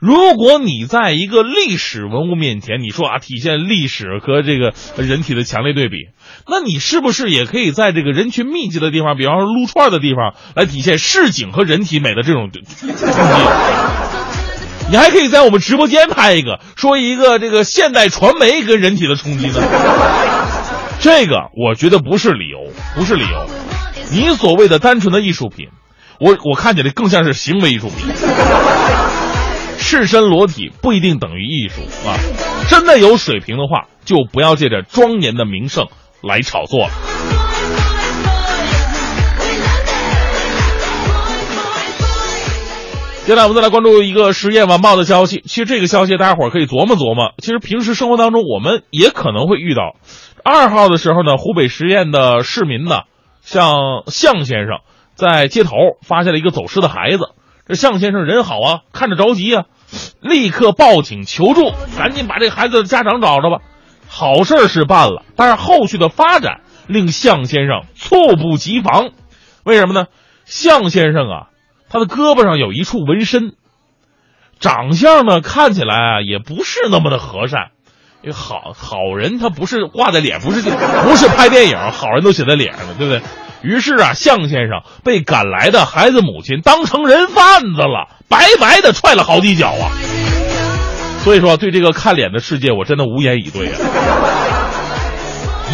[0.00, 5.96] 如果你在一个历史文物面前，你说啊，体现历史和这个人体的强烈对比，
[6.46, 12.86] 那你是不是也可以在这个人群密集的地方，比方说撸串的地方，来体现市井和人体美的这种 冲击？
[14.90, 19.54] 你还可以在我们直播间拍一个，说一个这个现代传媒跟人体的冲击呢？
[21.00, 23.46] 这个我觉得不是理由，不是理由。
[24.10, 25.68] 你所谓的单纯的艺术品，
[26.18, 28.06] 我我看起来更像是行为艺术品。
[29.78, 32.18] 赤身裸体不一定等于艺术啊！
[32.68, 35.86] 真的有水平的话，就不要借着庄严的名胜
[36.22, 36.90] 来炒作了。
[43.28, 45.42] 接下来我们再来关注一个《实验晚报》的消息。
[45.44, 47.34] 其实这个消息大家伙儿可以琢磨琢磨。
[47.36, 49.96] 其实平时生活当中我们也可能会遇到。
[50.42, 53.02] 二号的时候呢，湖北十堰的市民呢，
[53.42, 54.78] 向向先生
[55.14, 57.34] 在街头发现了一个走失的孩子。
[57.66, 59.64] 这向先生人好啊，看着着急啊，
[60.22, 63.58] 立刻报警求助，赶紧把这孩子的家长找着吧。
[64.08, 69.10] 好事是办了，但是后续的发展令向先生猝不及防。
[69.64, 70.06] 为什么呢？
[70.46, 71.47] 向先生啊，
[71.90, 73.52] 他的胳膊上有一处纹身，
[74.60, 77.68] 长相呢看起来啊也不是那么的和善。
[78.32, 83.22] 好好人他不是挂在脸，不是不是拍电影，好人都写在脸上的，对不对？
[83.62, 89.90] 于是啊，向先生被赶来的孩子母亲当成人贩子了，白白的踹了好几脚啊！
[91.24, 93.78] 所以说，对这个看脸的世界，我真的无言以对啊！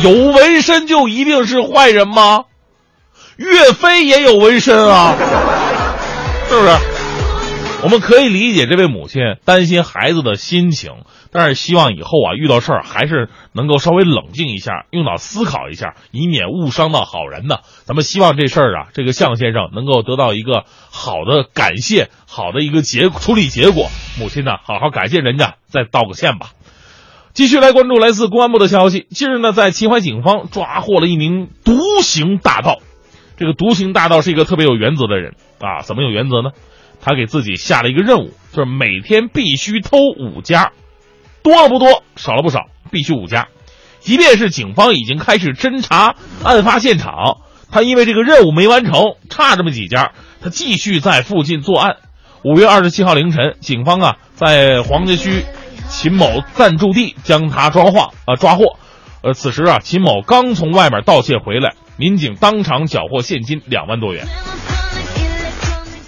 [0.03, 2.45] 有纹身就一定是坏人吗？
[3.37, 5.15] 岳飞也有纹身啊，
[6.55, 6.77] 是不是？
[7.83, 10.93] 我们可以理解这位母亲担心孩子的心情。
[11.33, 17.57] 但是希望以后啊，遇到事儿还是能够稍微冷静一下，用脑思考一下，以免误伤到好人呢。
[17.83, 23.89] 咱们希望这事儿啊，这个向先生能够得到一个好的感谢，好的一个结处理结果。
[24.21, 26.51] 母亲呢，好好感谢人家，再道个歉吧。
[27.33, 32.79] 继续来关注来自公安部的消息，近日呢，在秦淮警方抓获了一名独行大盗。
[33.37, 36.51] 这个独行大盗是一个特别有原则的人啊，怎么有原则呢？
[37.01, 40.73] 他给自己下了一个任务，就是每天必须偷五家。
[41.43, 43.49] 多了不多，少了不少，必须五家。
[44.01, 47.39] 即便是警方已经开始侦查案发现场，
[47.71, 50.13] 他因为这个任务没完成，差这么几家，
[50.43, 51.97] 他继续在附近作案。
[52.43, 55.45] 五月二十七号凌晨，警方啊在黄家区
[55.89, 58.77] 秦某暂住地将他抓获啊抓获。
[59.23, 64.27] 呃，此时啊秦某刚从外面盗窃回来，民警当场缴获现金两万多元。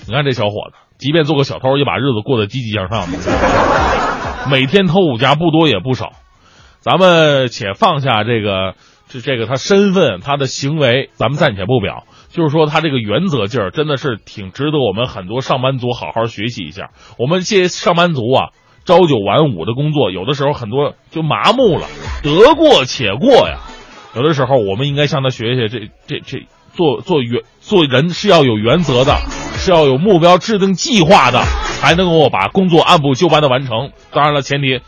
[0.06, 3.08] 你看这小伙子，即便做个小偷，也把日子过得积极向上。
[4.50, 6.12] 每天偷五家不多也不少，
[6.78, 8.74] 咱们且放下这个
[9.08, 12.04] 这这个他身份他的行为，咱们暂且不表。
[12.30, 16.90] 就是说他这个原则劲儿真的是挺值得我们很多上班族好好学习一下。
[17.18, 18.50] 我们这些上班族啊，
[18.84, 21.88] 朝九晚五的工作，有的时候很多就麻木了，
[22.22, 23.58] 得过且过呀。
[24.16, 29.16] 有的时候我们应该向他学学，这这这做做原做人是要有原则的，
[29.56, 31.44] 是要有目标、制定计划的。
[31.76, 33.90] 才能够把工作按部就班的完成。
[34.10, 34.80] 当然了，前提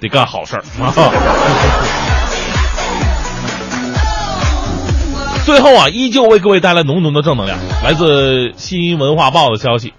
[0.00, 0.62] 得干好事儿。
[5.44, 7.58] 最后啊，依旧为各位带来浓浓的正能量。
[7.84, 9.92] 来自新文化报的消息，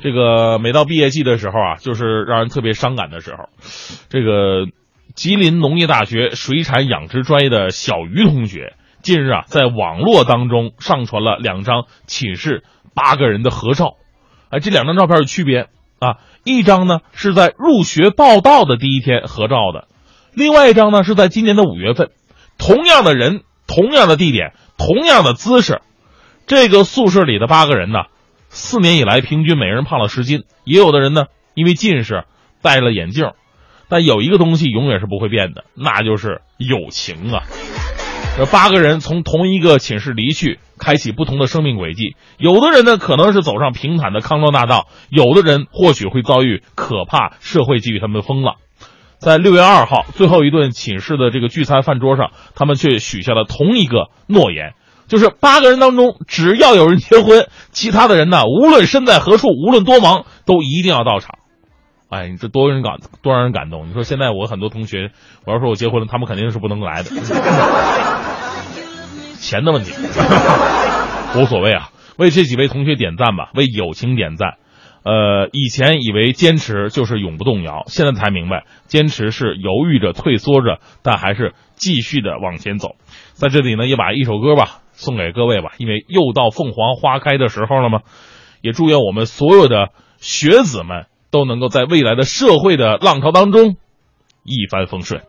[0.00, 3.50] 这个每到毕业季的时候啊，就是让人特别伤感的时候。
[4.08, 4.64] 这个
[5.14, 12.62] 吉林农业大学水产养殖专业的小于同学，近日啊，在网络当中上传了两张寝室
[12.94, 13.96] 八个人的合照。
[14.50, 16.18] 哎，这两张照片有区别啊！
[16.44, 19.88] 一张呢是在入学报道的第一天合照的，
[20.32, 22.10] 另外一张呢是在今年的五月份，
[22.58, 25.82] 同样的人、同样的地点、同样的姿势，
[26.46, 28.04] 这个宿舍里的八个人呢，
[28.48, 32.24] 四年以来平均每人胖了十斤，也有的人呢因为近视
[32.62, 33.32] 戴了眼镜，
[33.90, 37.42] 但有一个东西永远是不会变的，那就是友情啊！
[38.38, 40.58] 这八个人从同一个寝室离去。
[40.82, 48.54] 开启不同的生命轨迹，有的人呢可能是走上平坦的康庄大道，有的人或许会遭遇可怕社会给予他们的风浪。
[49.18, 54.72] 在六月二号最后一顿寝室的这个聚餐饭桌上，他们却许下了同一个诺言，
[55.06, 61.39] 就是八个人当中只要有人结婚，其他的人呢，无论身在何处，无论多忙，都一定要到场。
[62.10, 63.88] 哎，你这多人感多让人感动。
[63.88, 65.12] 你说现在我很多同学，
[65.46, 67.10] 我要说我结婚了，他们肯定是不能来的，
[69.38, 69.92] 钱的问题
[71.36, 71.90] 无所谓啊。
[72.18, 74.58] 为这几位同学点赞吧，为友情点赞。
[75.02, 82.96] 呃，以前以为坚持就是永不动摇，现在才明白，坚持是犹豫着、退缩着，但还是继续的往前走。
[83.32, 88.00] 在这里呢，也把一首歌吧送给各位吧，因为又到凤凰花开的时候了嘛。
[88.60, 89.88] 也祝愿我们所有的
[90.18, 93.76] 学子们都能够在未来的社会的浪潮当中
[94.44, 95.22] 一帆风顺。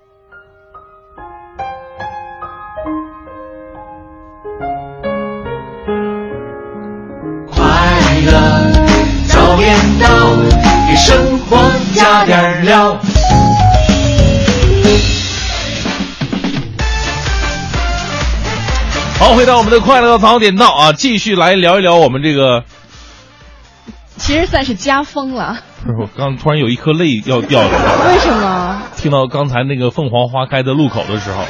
[7.47, 7.63] 快
[8.25, 8.31] 乐
[9.27, 10.07] 早点到，
[10.89, 11.57] 给生活
[11.93, 12.97] 加点料。
[19.19, 22.63] 好，回到我们的快乐早点到啊，继续来聊一聊我们这个。
[24.17, 25.61] 其实算是家风了。
[25.86, 28.13] 不是，我刚突然有一颗泪要掉下来。
[28.13, 28.82] 为什么？
[28.95, 31.43] 听到刚才那个凤凰花开的路口的时候，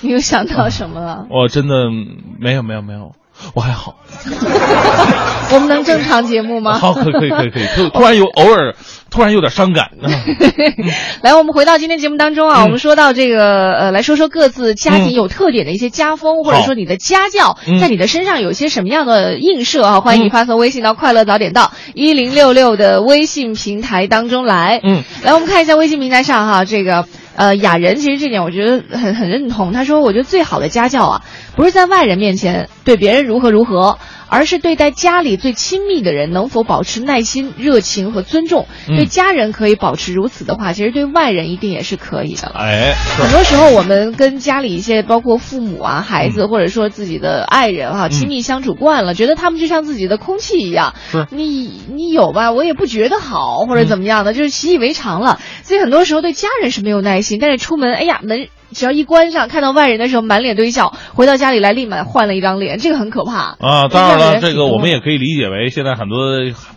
[0.00, 1.26] 你又想到什么了？
[1.30, 1.90] 我真的
[2.38, 3.12] 没有没有没有，
[3.54, 3.96] 我还好。
[5.52, 6.78] 我们能正常节目吗？
[6.78, 7.66] 好，可以可以可以可以。
[7.76, 8.74] 突突然有 偶尔
[9.10, 9.90] 突然有点伤感。
[11.22, 20.00] 来，我们回到今天节目当中啊，嗯我们说到这个呃，来说说各自家庭有特点的一些家风，或者说你的家教嗯在你的身上有些什么样的映射啊？
[20.00, 24.80] 欢迎你发送微信到快乐早点到一零六六的微信平台当中来。
[24.82, 27.06] 嗯，来，我们看一下微信平台上哈，这个
[27.36, 29.72] 呃雅人，其实这点我觉得很很认同。
[29.72, 31.22] 他说，我觉得最好的家教啊，
[31.56, 33.98] 不是在外人面前对别人如何如何。
[34.28, 38.66] 而是对待家里最亲密的人能否保持耐心、热情和尊重。
[38.88, 42.56] 嗯对家人可以保持如此的话，其实对外人一定也是可以的了。
[42.58, 50.94] 哎，很多时候，我们跟家里一些包括父母啊、孩子，或者说自己的爱人啊，亲密相处惯了，觉得他们就像自己的空气一样。
[51.12, 55.38] 是你你有吧，我也不觉得好，或者怎么样的，就是习以为常了。
[55.62, 63.56] 所以很多时候对家人是没有耐心，但是出门，哎呀，门只要一关上，看到外人的时候满脸堆笑，回到家里来立马换了一张脸，这个很可怕。
[63.58, 66.18] 啊，当然了，这个我们也可以理解为现在很多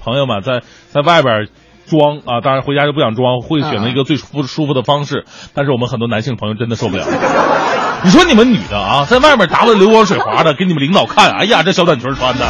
[0.01, 0.61] 朋友们在
[0.93, 1.49] 在外边
[1.89, 5.25] 装啊，当然回家就不想装，会选择一个最舒舒服的方式。
[5.53, 7.03] 但是我们很多男性朋友真的受不了。
[8.01, 12.45] 你说你们女的啊，在外面打扮流光水滑的给你们领导看，哎呀，这小短裙穿的，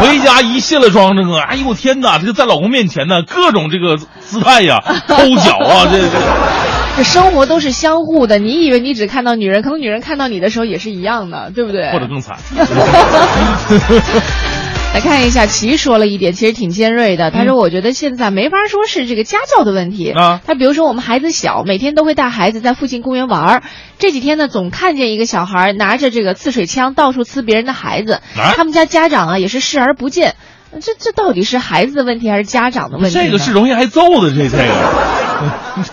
[0.00, 6.16] 回家一卸了妆，这个，哎呦我天哪，这个在老公面前呢，各种这个姿态呀，抠脚啊，这这。
[6.96, 11.90] 这生活都是相互的，你以为你只看到女人，可能女人看到你的时候也是一样的，对不对？
[11.90, 12.38] 或者更惨。
[14.92, 17.30] 来看一下，齐说了一点，其实挺尖锐的。
[17.30, 23.62] 他说：“我觉得现在没法说是这个家教的问题啊他比如说，我们孩子小，每天都会带孩子在附近公园玩儿。
[23.98, 28.20] 这几天呢，总看见一个小孩拿着这个刺水枪到处呲别人的孩子。
[28.36, 30.34] 啊他们家家长啊也是视而不见。
[30.72, 33.14] 这这到底是孩子的问题还是家长的问题？
[33.18, 35.84] 这个是容易挨揍的，这这个。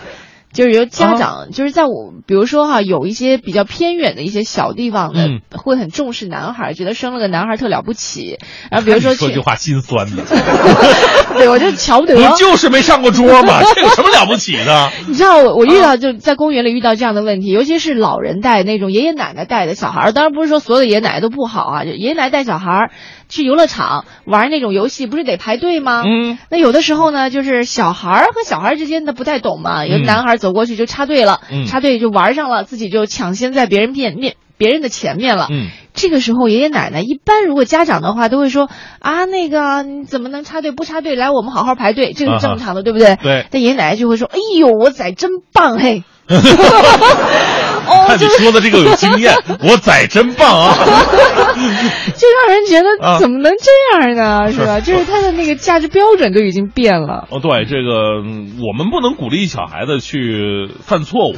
[0.51, 8.37] 就是由家啊长，就是在我比如说哈，有一些比较偏远的一些小地方的，嗯会很重视男孩，觉得生了个男孩特了不起。
[8.71, 10.23] 然后比如说去说句，话心酸的，
[11.37, 12.15] 对我就瞧不得。
[12.15, 13.61] 你就是没上过桌嘛？
[13.75, 14.89] 这有什么了不起的？
[15.07, 22.91] 你知道我我遇啊到就在公园里遇到这样的问题，尤其是老人带那种爷爷奶奶带的小孩儿，当然不是说所有的爷爷奶奶都不好啊，就爷爷奶奶带小孩儿
[23.30, 26.03] 去游乐场玩那种游戏，不是得排队吗？
[26.05, 35.47] 嗯，那有的时候呢，就是小孩儿和小孩儿之间的不太懂嘛，有嗯男孩走过去就插队了，嗯插队就玩上了，自己就抢先在别人面面别人的前面了。
[35.49, 38.69] 嗯，这个时候，爷爷奶奶一般如果家长的话，都会说
[38.99, 41.15] 啊，那个你怎么能插队不插队？
[41.15, 43.15] 来，我们好好排队，这个是正常的，对不对？
[43.21, 46.03] 对但爷爷奶奶就会说，哎呦，我崽真棒嘿。
[47.89, 50.75] 哦，看你说的这个有经验， 我崽真棒啊！
[50.77, 54.51] 就让人觉啊得怎么能这样呢？
[54.53, 54.80] 是吧？
[54.80, 57.27] 就是他的那个价值标准都已经变了。
[57.32, 61.36] 哦，对，这个嗯我们不能鼓励小孩子去犯错误，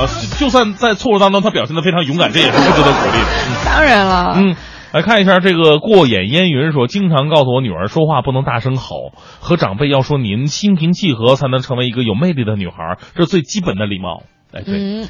[0.00, 0.08] 啊，
[0.40, 3.26] 就算在错误当中他表现的非常勇敢，这也是不值得鼓励的。
[3.66, 4.56] 当然了，嗯，
[4.92, 14.22] 来看一下这个过眼烟云说，经常告诉我女儿说话不能大声吼，和长辈要说您，心平气和才能成为一个有魅力的女孩，这是最基本的礼貌。
[14.52, 15.08] 哎，对、嗯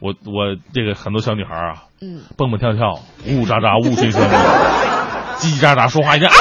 [0.00, 2.94] 我我这个很多小女孩啊，嗯，蹦蹦跳跳，
[3.28, 4.22] 呜呜喳喳，呜吹声，
[5.36, 6.32] 叽叽喳喳说话一下啊。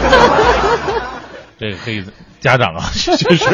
[1.58, 2.02] 这个可以
[2.40, 3.44] 家长啊，确 实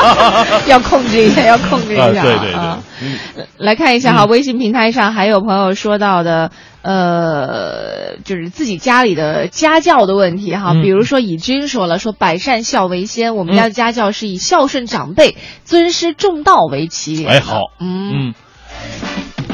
[0.68, 2.04] 要控制一下，要控制一下。
[2.04, 6.50] 啊，对对啊对，嗯来看一下哈，嗯微信平台上还有朋友说到的，
[6.82, 10.72] 呃，就是自己家里的家教的问题哈。
[10.74, 17.30] 嗯比如说以军说了，说百善孝为先，我们家的家教是以孝顺长辈、尊师重道为起点。
[17.30, 18.34] 哎好，嗯，嗯，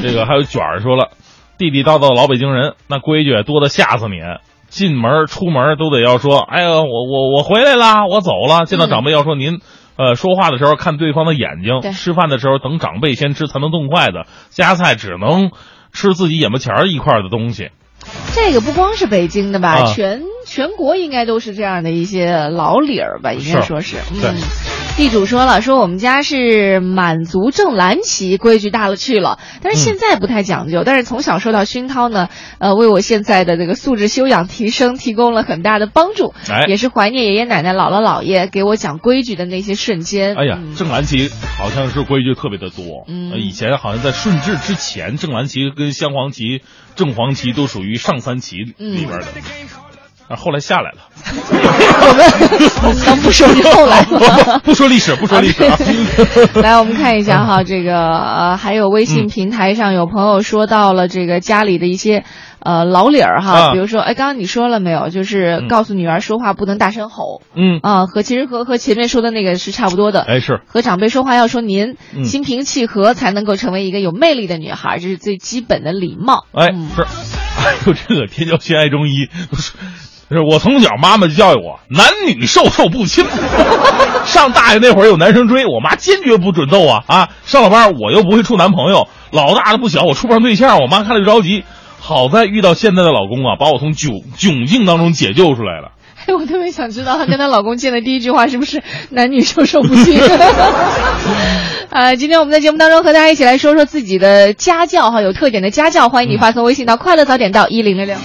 [0.01, 1.11] 这个还有卷儿说了，
[1.57, 4.17] 地地道道的老北京人，那规矩多的吓死你。
[4.69, 8.65] 进门出门都得要说，哎呀，我我我回来啦，我走了。
[8.65, 9.59] 见到长辈要说您，
[9.97, 15.51] 呃，说话的时候看对方的眼睛，吃饭的时候等长辈先吃才能动筷子，夹菜只能
[15.91, 17.69] 吃自己眼巴前儿一块的东西。
[18.33, 23.97] 这个不光是北京的吧，啊全全国应该都是这样的一些老理儿吧，应该是说是。
[24.21, 24.37] 对嗯，
[24.97, 32.27] 地主说了，说我们家是满族正蓝旗，规矩大了去了，但是现在不太讲究，但是从小受到熏陶呢，
[32.57, 36.65] 呃，为我现在的这个素质修养提升提供了很大的帮助，哎。
[36.67, 40.35] 也是怀念爷爷奶奶、姥姥姥爷给我讲规矩的那些瞬间。
[40.35, 43.05] 哎呀嗯，正蓝旗好像是规矩特别的多。
[43.07, 43.31] 嗯。
[43.31, 46.61] 呃以前好像在顺治之前，正蓝旗跟镶黄旗、
[46.95, 48.97] 正黄旗都属于上三旗嗯。
[48.97, 49.27] 里边的，
[50.27, 51.08] 啊，后来下来了。
[52.81, 54.59] 我们能不说你后来吗？
[54.63, 55.77] 不说历史，不说历史啊。
[56.61, 62.23] 来，我们看一下哈，这个呃，还有微信平台上有朋友说到了这个家里的一些
[62.59, 65.09] 呃老理儿哈，啊比如说，哎，刚刚你说了没有？
[65.09, 70.21] 就是嗯告诉女儿说话不能大声吼嗯，啊，和其实和和前面说的那个是差不多的。
[70.21, 76.45] 哎是，和长辈说话要说您，嗯心平气和才能够成为一个有魅力的女孩，这是最基本的礼貌。
[76.53, 77.03] 哎嗯是，
[77.59, 79.29] 还有这个天骄先爱中医，
[80.37, 83.25] 是我从小妈妈就教育我，男女授受不亲。
[84.25, 87.29] 上大学那会儿有男生追，我妈坚决不准揍啊啊！
[87.45, 91.63] 上了班我又不会处男朋友，老大的不小，我处不上对象，我妈看了就着急。
[91.99, 95.93] 好在遇到现在的老公啊，把我从窘窘境当中解救出来了。
[96.27, 100.19] 哎，我特别想知道她跟她老公见的第一句话是不是男女授受不亲？
[101.89, 108.15] 呃，今天我们在节目当中和大家一起来说说自己的家教哈，有特点的家教，欢迎你发送微信到快乐早点到一零六六。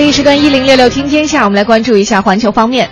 [0.00, 2.88] 这一时段一零六六听天下，我们来关注一下环球方面。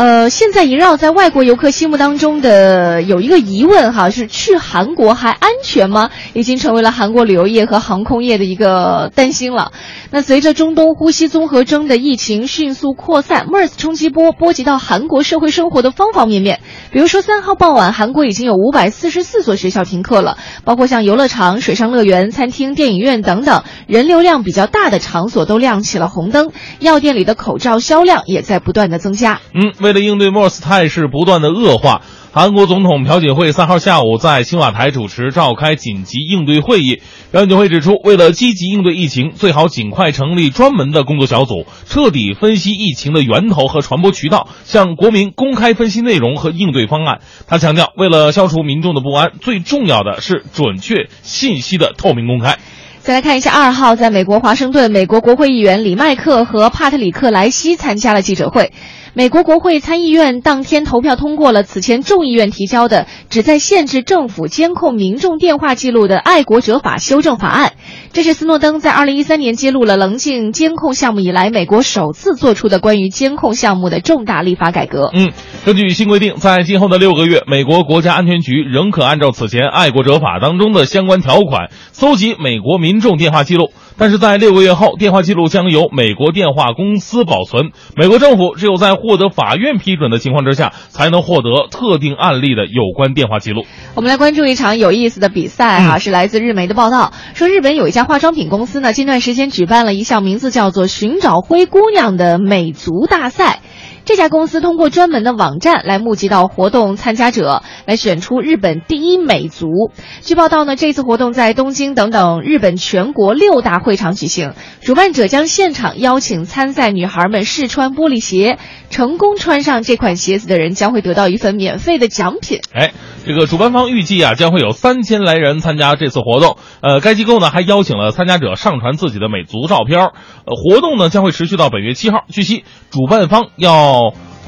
[0.00, 6.08] 呃，现在萦绕在外国游客心目当中的有一个疑问哈，是去韩国还安全吗？
[6.32, 9.72] 已经成为了韩国旅游业和航空业的一个担心了。
[10.10, 16.60] 那随着中东呼吸综合征的疫情迅速扩散，MERS 冲击波波及到韩国社会生活的方方面面。
[16.90, 26.52] 比如说三号傍晚，韩国已经有五百四十四所学校停课了，包括像游乐场、水上乐园、餐厅、电影院等等人流量比较大的场所都亮起了红灯。
[26.78, 29.40] 药店里的口罩销量也在不断的增加。
[29.52, 37.02] 嗯，为了应对 MERS 态势不断的恶化，韩国总统朴槿惠三号下午在青瓦台主持召开紧急应对会议。
[37.32, 47.18] 朴槿惠指出，为了积极应对疫情，最好尽快成立专门的工作小组，彻底分析疫情的源头和传播渠道，向国民公开分析内容和应对方案。
[47.48, 52.58] 他强调，为了消除民众的不安，最重要的是准确信息的透明公开。
[53.02, 58.72] 再来看一下，二号在美国华盛顿，美国国会议员李麦克和帕特里克莱西参加了记者会。
[59.12, 67.72] 美国国会参议院当天投票通过了此前众议院提交的旨在限制政府监控民众电话记录的《爱国者法》修正法案。
[68.12, 75.10] 这是斯诺登在2013年揭露了棱镜监控项目以来，美国首次做出的关于监控项目的重大立法改革。
[75.12, 75.32] 嗯，
[75.64, 87.70] 根据新规定，在今后的六个月，美国国家安全局仍可按照此前《爱国者法》当中的相关条款搜集美国民众电话记录，但是在六个月后，电话记录将由美国电话公司保存。
[87.94, 93.66] 美国政府只有在获得法院批准的情况之下，才能获得特定案例的有关电话记录。
[93.94, 103.60] 我们来关注一场有意思的比赛哈、是来自日媒的报道，说日本有一家化妆品公司呢，近段时间举办了一项名字叫做“寻找灰姑娘”的美足大赛。
[104.04, 109.90] 这家公司通过专门的网站来募集到活动参加者，来选出日本第一美足。
[110.20, 118.58] 据报道呢，这次活动在东京等等日本全国六大会场举行，主办者将现场邀请参赛女孩们试穿玻璃鞋，
[118.90, 122.60] 成功穿上这款鞋子的人将会得到一份免费的奖品。
[122.74, 122.92] 哎，
[123.24, 126.56] 这个主办方预计啊，将会有三千来人参加这次活动。
[126.82, 130.00] 呃，该机构呢还邀请了参加者上传自己的美足照片。
[130.00, 130.10] 呃，
[130.56, 132.24] 活动呢将会持续到本月七号。
[132.28, 133.89] 据悉，主办方要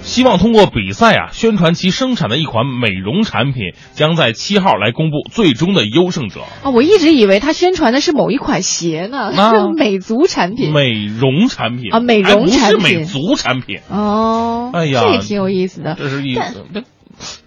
[0.02, 6.40] 希望通过比赛啊，宣传其生产的一款美容产品，将在七号来公布最终的优胜者。
[6.64, 10.72] 啊，我一直以为他宣传的是某一款鞋呢，啊是 美足产品。
[10.72, 15.94] 美容产品啊美容哎不产品是美足产品，哦，哎呀这也挺有意思的。
[15.96, 16.82] 这是一但这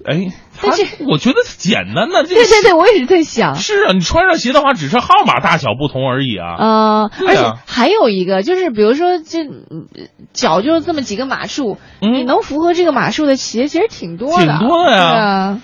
[0.06, 3.56] 哎，但是我觉得简单的，这对对对，我也是在想。
[3.56, 6.56] 是啊，你穿上鞋的话，只是号码大小不同而已啊。
[6.58, 9.88] 呃，而且还有一个就是，比如说这嗯
[10.34, 15.62] 脚就是这么几个码数，嗯你能符合这个码数的鞋其实挺多的，挺多的呀对啊。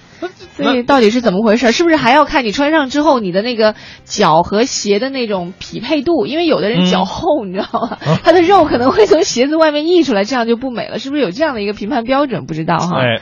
[0.56, 1.72] 所以到底是怎么回事？
[1.72, 6.28] 是不是还要看你穿上之后你的那个脚和鞋的那种匹配度？
[6.28, 7.98] 因为有的人脚嗯厚，你知道吗？
[8.24, 11.00] 他的肉可能会从鞋子外面溢出来，这样就不美了。
[11.00, 12.46] 是不是有这样的一个评判标准？
[12.46, 13.00] 不知道哈。
[13.02, 13.20] 哎，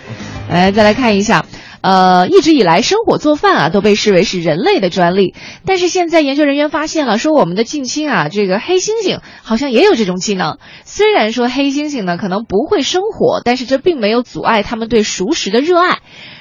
[0.50, 1.46] 来，再来看一下，
[1.82, 5.36] 呃，一直以来生火做饭啊都被视为是人类的专利，
[5.66, 10.58] 但是现在研究人员发现了，说我们的近亲啊，这个黑猩猩好像也有这种技能。
[10.86, 16.00] 虽然说黑猩猩呢可能不会生火，但是这并没有阻碍他们对熟食的热爱。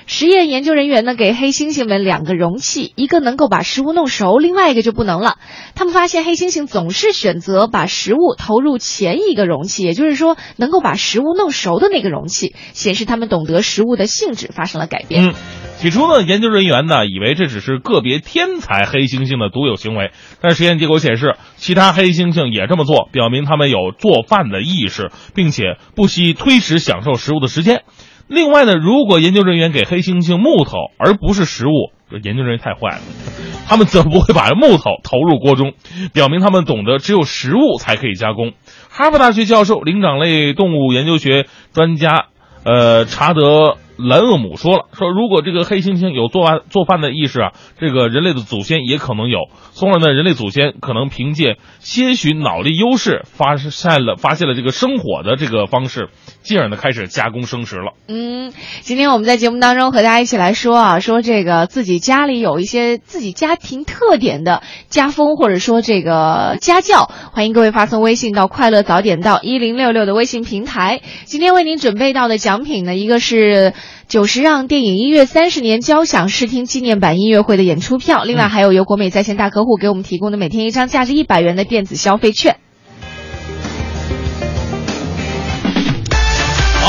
[0.08, 5.36] 实验研究人员呢给黑猩猩们两个容器，一个能够把食物弄熟，另外一个就不能了。
[5.74, 15.26] 他们发现黑猩猩总是选择把食物投入前一个容器，也就是说能够把食物弄熟的那个容器，显示他们懂得食物的性质发生了改变。
[15.26, 15.34] 嗯，
[15.76, 27.82] 起初呢，研究人员呢以为这只是个别天才黑猩猩的独有行为，但实验结果显示，其他黑猩猩也这么做，表明他们有做饭的意识，并且不惜推迟享受食物的时间。
[28.28, 33.02] 另外呢，如果研究人员给黑猩猩木头而不是食物，这研究人员太坏了，
[33.66, 35.72] 他们怎么不会把木头投入锅中，
[36.12, 38.52] 表明他们懂得只有食物才可以加工。
[38.90, 42.26] 哈佛大学教授、灵长类动物研究学专家，
[42.64, 49.48] 呃，查德兰厄姆说了，说如果这个黑猩猩有做饭做饭的意识啊，这个人类的祖先也可能有。
[49.72, 56.10] 从而呢，人类祖先可能凭借些许脑力优势，发现了发现了这个生火的这个方式，
[56.42, 57.94] 进而呢开始加工生食了。
[58.06, 71.00] 嗯，今天我们在节目当中和大家一起来说啊，说这个自己家里有一些自己家庭特点的家风，或者说这个家教，欢迎各位发送微信到“快乐早点到一零六六”的微信平台。
[71.24, 73.74] 今天为您准备到的奖品呢，一个是
[74.08, 82.56] 九十让电影音乐三十年交响视听纪念版音乐会的演出票，另外还有由国美在线大客户给我们提供的每天一张价值一百元的电子消费券。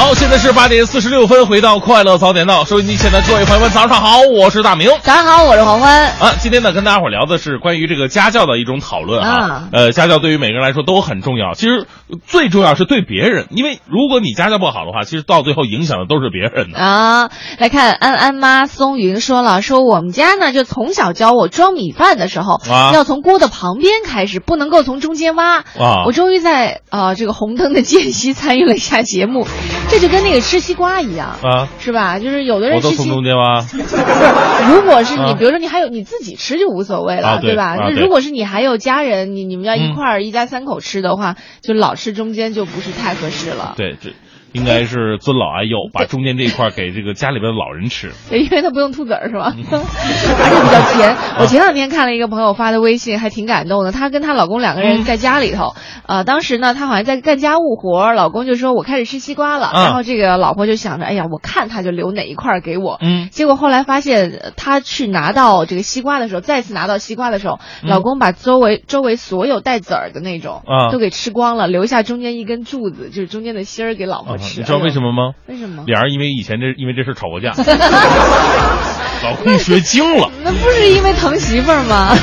[0.10, 4.90] 好，现在是八点四十六分，回到快乐早点到，收音机前的各位朋友们，早上好，我是大明。
[5.04, 6.08] 早上好，我是黄欢。
[6.08, 9.30] 啊，今天呢，跟大家伙聊的是关于这个家教的一种讨论啊。
[9.30, 11.54] 啊呃，家教对于每个人来说都很重要。
[11.54, 11.86] 其实
[12.26, 16.80] 最重要是对别人，因为如果你家教不好的话，其实到最后影响的都是别人的。
[16.80, 17.30] 啊，
[17.60, 25.58] 来看安安妈松云说了，说我们家呢就从小教我装米饭的时候，啊要从锅的旁边开始，不能够从中间挖。
[25.60, 29.46] 啊我终于在呃这个红灯的间隙参与了一下节目，
[29.92, 31.38] 这就跟那个吃西瓜一样。
[31.42, 32.20] 啊，是吧？
[32.20, 33.60] 就是有的人吃西，中间挖。
[34.74, 37.76] 如果是你，啊比如说你还有你自己吃就无所谓了，啊对吧？
[37.80, 43.74] 那如果是你还有家人，你你们要一嗯块儿、一家三口吃的话，就老吃中间就不是太合适了。
[43.78, 44.12] 对，这
[44.54, 48.12] 应该是尊老爱幼，把中间这一块儿给这个家里边的老人吃。
[48.30, 49.54] 对， 因为他不用吐籽儿是吧？
[49.56, 51.16] 而且比较甜。
[51.40, 53.92] 我前两天看了一个朋友发的微信，还挺感动的。
[53.92, 55.76] 她跟她老公两个人在家里头，
[56.08, 62.98] 呃，当时呢，她好像在干家务活儿，老公就说我开始吃西瓜了，嗯然后这个老婆就想着，哎呀，我看他就留哪一块儿给我。
[63.02, 75.34] 嗯，结果后来发现，呃她去拿到这个西瓜的时候，再次拿到西瓜的时候，嗯老公把周围周围所有带籽儿的那种啊都给吃光了，留下中间一根柱子，就是中间的芯儿给老婆你知道为什么吗？
[75.48, 75.84] 为什么？
[75.88, 77.52] 俩人因为以前这因为这事吵过架，
[79.24, 80.32] 老公学精了。
[80.44, 82.16] 那不是因为疼媳妇儿吗？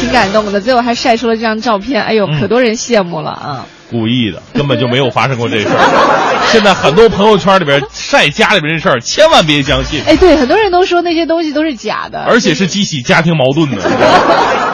[0.00, 3.66] 挺感动的，最后还晒出了这张照片，哎呦，嗯可多人羡慕了啊！
[3.92, 6.42] 故意的，根本就没有发生过这事儿。
[6.50, 13.76] 现在很多朋友圈里边晒家里边这事儿，千万别相信，哎，对，很多人都说那些东西都是假的，而且是激起家庭矛盾的。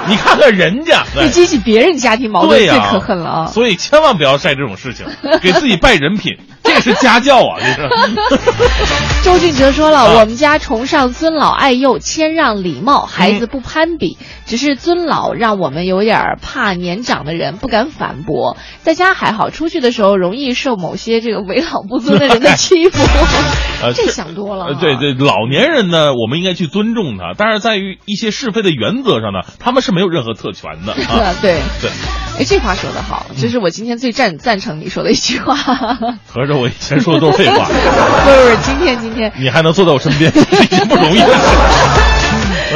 [0.07, 3.47] 你看看人家，你激起别人家庭矛盾、最可恨了啊！
[3.47, 5.05] 所以千万不要晒这种事情，
[5.43, 6.39] 给自己败人品，
[6.81, 7.89] 这是家教啊，这是。
[9.25, 14.17] 周俊哲说了，啊我们家崇尚尊老爱幼、谦让礼貌，孩子不攀比，
[14.47, 18.57] 只是尊老让我们有点儿怕年长的人，不敢反驳。
[18.83, 22.99] 在家还好，出去的时候容易受某些这个为老不尊的人的欺负。
[23.83, 24.97] 呃这想多了、呃，对。
[24.99, 31.35] 对，老年人呢，我们应该去尊重他，但是在于一些是非的原则上呢，他们是没有任何特权的啊。
[31.41, 31.91] 对，对，
[32.39, 35.55] 哎，这话说得好，这是我今天最赞赞成你说的一句话。
[36.27, 41.33] 合着我以前说的都是废话， 不是不是，今天今天你还能坐在我身边，是一件不容易的事。
[41.35, 42.18] 嗯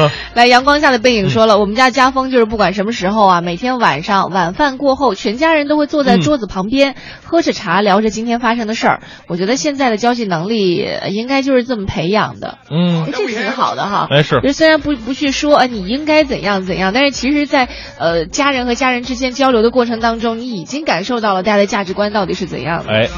[0.34, 9.02] 来，阳光下的背影说了，我们家家风就是不管什么时候啊，每天晚上晚饭过后，全家人都会坐在桌子旁边，喝着茶，聊着今天发生的事儿。
[9.28, 14.06] 我觉得现在的交际能力呃应该就是这么培养的，嗯哎，这挺好的哈。
[14.10, 17.68] 哎是就虽然不不去说啊，你应该怎样怎样，但是其实在，
[17.98, 22.92] 呃家人和家人之间交流的过程当中，你已经感受到了大家的价值观到底是怎样的。
[22.92, 23.08] 哎，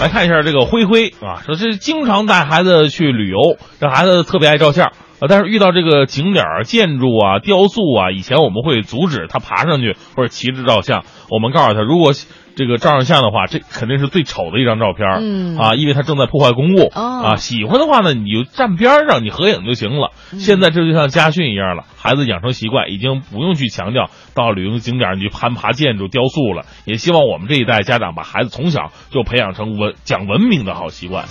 [0.00, 4.92] 来看一下这个灰灰啊，说这经常带孩子去旅游，这孩子特别爱照相。
[5.28, 11.04] 但是遇到这个景点儿、建筑啊、雕塑啊，以前我们会阻止他爬上去或者骑着照相。
[11.28, 12.12] 我们告诉他，如果
[12.56, 15.18] 这个照上相的话，这肯定是最丑的一张照片儿。
[15.20, 16.90] 嗯啊，因为他正在破坏公物。
[16.94, 20.10] 哦啊，喜欢的话呢，你就站边上，你合影就行了。
[20.32, 26.64] 嗯现在这就像家训一样了，孩子养成习惯，已经不用去强调到旅游景点儿你去攀爬建筑、雕塑了。
[26.84, 31.24] 也希望我们这一代家长把孩子从小就培养成文讲文明的好习惯。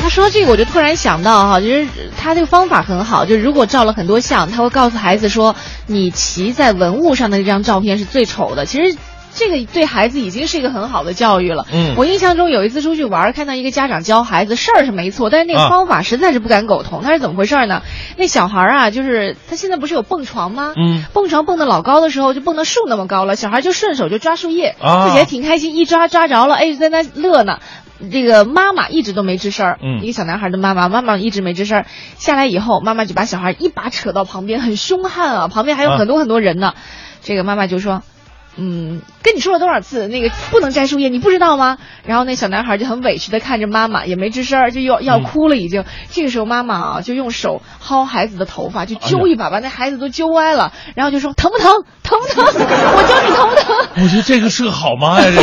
[0.00, 1.86] 他说这个，我就突然想到哈，就是
[2.16, 8.66] 他这个方法很好，就是如果照了很多相，他会告诉孩子说，你骑在文物上的这张照片是最丑的。
[8.66, 8.96] 其实。
[9.32, 11.66] 这个对孩子已经是一个很好的教育了。
[11.72, 17.02] 嗯我印象中有一次出去玩，看到一个家长教孩子事儿是没错，但是那个啊方法实在是不敢苟同。
[17.02, 17.82] 他是怎么回事呢？
[18.16, 20.72] 那小孩啊，就是他现在不是有蹦床吗？
[20.76, 27.58] 嗯，蹦床蹦得老高的时候，就蹦到树那么高了，小孩就顺手就抓树叶，啊自己还挺开心，一抓抓着了，哎，在那乐呢。
[28.10, 31.86] 这个妈妈一直都没吱声儿，嗯一个小男孩的妈妈，妈妈一直没吱声儿。
[32.16, 36.72] 下来以后，妈妈就把小孩一把扯到旁边，很凶悍啊，旁边还有啊很多很多人呢。
[37.22, 38.02] 这个妈妈就说。
[38.56, 41.78] 嗯，跟你说了多少次，那个不能摘树叶，你不知道吗？
[42.04, 45.84] 然后那小男孩就很委屈的看着妈妈，也没吱声，就要要嗯哭了已经。
[46.10, 51.84] 这个时候妈妈啊，就用手薅孩子的头发，就揪一把，把那孩子都揪歪了，然后就说疼不疼？
[52.02, 52.44] 疼不疼？
[52.44, 53.76] 我教你疼不疼？
[54.04, 55.40] 我觉得这个是个好妈呀，这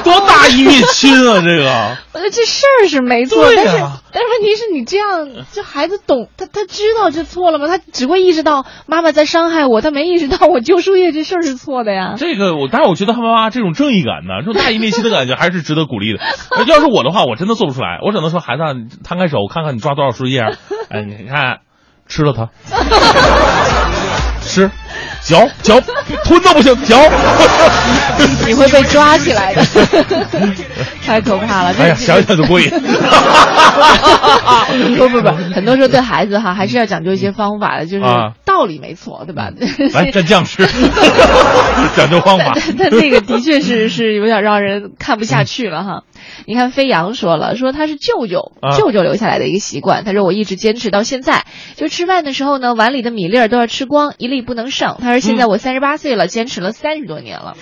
[0.04, 1.96] 多大义灭亲啊，这个。
[2.12, 3.72] 我觉得这事儿是没错，但是
[4.12, 7.68] 但是问题是你这样，这孩子懂他他知道这错了吗？
[7.68, 12.14] 他只会意识到妈妈在伤害我，他没意识到我揪树叶这事儿是错的呀。
[12.18, 16.18] 这个我，但是我觉得他妈妈这种正义感呢，这种大义灭亲的感觉还是值得鼓励的。
[16.66, 18.62] 要是我的话，我真的做不出来，我只能说孩子
[19.04, 20.40] 摊开手看看你抓多少树叶，
[20.90, 21.60] 哎，你看
[22.08, 22.48] 吃了它，
[24.42, 24.70] 吃，
[25.22, 25.80] 嚼嚼，
[26.24, 26.96] 吞都不行，嚼。
[28.46, 29.62] 你会被抓起来的，
[31.04, 31.74] 太可怕了。
[31.74, 32.68] 这哎呀，想想就过瘾。
[34.96, 39.50] 不不不，很多时候对孩子哈还是要讲究一些方法的，就是啊道理没错，对吧？
[39.92, 40.66] 来蘸酱吃，
[41.96, 42.54] 讲究方法。
[42.78, 46.02] 但那个的确是是有点让人看不下去了哈。
[46.46, 51.44] 你看飞扬说了，说他是舅舅啊舅舅留下来的一个习惯，他说我一直坚持到现在，
[51.76, 54.96] 就吃饭的时候呢，碗里的米粒儿都要吃光，一粒不能剩。
[55.00, 57.56] 他说现在我三十八岁了，坚持了三十多年了。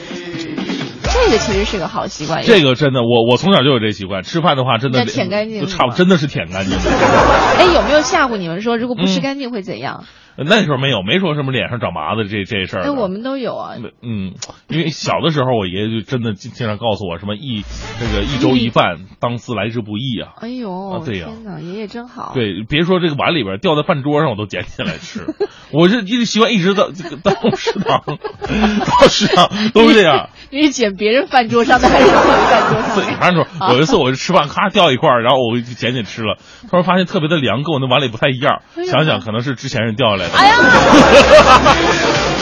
[1.11, 6.77] 这个其实是个好习惯，这个真的，我我从小就有这习惯，吃饭的话真的要舔干净就差不真的是舔干净。
[7.59, 10.05] 哎有没有吓唬你们说，如果不吃嗯干净会怎样？
[10.47, 12.89] 那时候没有，没说什么脸上长麻子这这事儿的。
[12.89, 13.75] 哎，我们都有啊。
[14.03, 14.35] 嗯，
[14.69, 17.65] 因为小的时候，我爷爷就真的经经常告诉我什么一
[17.99, 20.35] 这个一粥一饭，当思来之不易啊。
[20.41, 22.33] 哎呦，啊对呀天哪，爷爷真好。
[22.35, 25.27] 对，别说这个碗里边掉在饭桌上，我都捡起来吃。
[25.73, 30.31] 我是一直习惯一直到到 食堂，到食堂都是这样。
[30.51, 32.15] 你是捡别人饭桌上的还是自己
[32.49, 32.83] 饭桌？
[32.95, 36.39] 自己饭桌，有一次我就吃饭，咔掉一块儿，然后我就捡捡吃了，
[36.71, 38.85] 突然发现特别的凉，跟我那碗里不太一样哎。
[38.85, 40.28] 想想可能是之前人掉下来的。
[40.35, 40.55] 哎呀！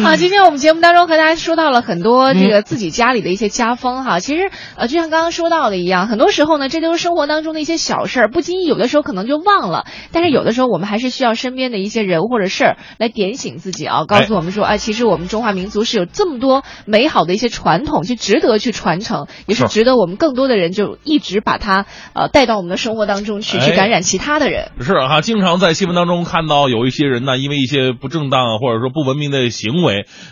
[0.00, 4.20] 好，今天我们节目当中和大家说到了很多这个自己家里的一些家风哈。
[4.20, 9.84] 其实呃，就像刚刚说到的一样，很多时候呢，这都是生活当中的一些小事儿，不经意有的时候可能就忘了。
[10.12, 24.70] 但是有的时候我们还是需要身边的一些人或者事儿来点醒自己啊，告诉我们说，哎，其实我们中华民族是有这么多美好的一些传统，就值得去传承，也是是值得我们更多的人就一直把它呃带到我们的生活当中去，去哎感染其他的人。
[24.80, 29.81] 是哈、经常在新闻当中看到有一些人呢，因为一些不正当或者说不文明的行为，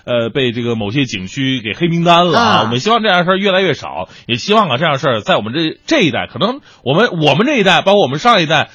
[0.05, 2.45] 呃，被这个某些景区给黑名单了啊。
[2.45, 8.71] 啊我们希望这样的事儿越来越少，也希望啊这样的事儿在我们这这一代，可能我们我们这一代，包括我们上一代。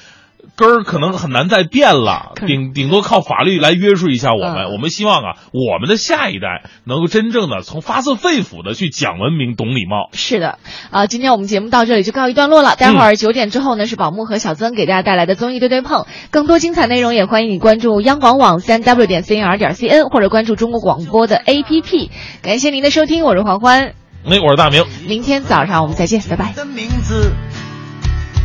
[0.54, 4.66] 根儿可能很难再变了，顶顶多靠法律来约束一下我们。
[4.66, 10.10] 嗯我们希望啊，我们的下一代能够真正的从发自肺腑的去讲文明、懂礼貌。
[10.12, 10.58] 是的，
[10.90, 12.76] 啊、今天我们节目到这里就告一段落了。
[12.76, 22.10] 待会儿九点之后呢，是宝木和小曾给大家带来的综艺对对碰，更多精彩内容也欢迎你关注央广网三 w 点 c n r 点 c n 或者关注中国广播的 APP。
[22.42, 23.94] 感谢您的收听，我是黄欢，
[24.24, 24.84] 哎，我是大明。
[25.06, 26.52] 明天早上我们再见，拜拜。
[26.52, 27.32] 的名字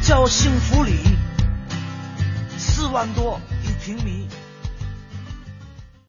[0.02, 0.92] 叫幸福里，
[2.82, 4.21] 四万多一平米。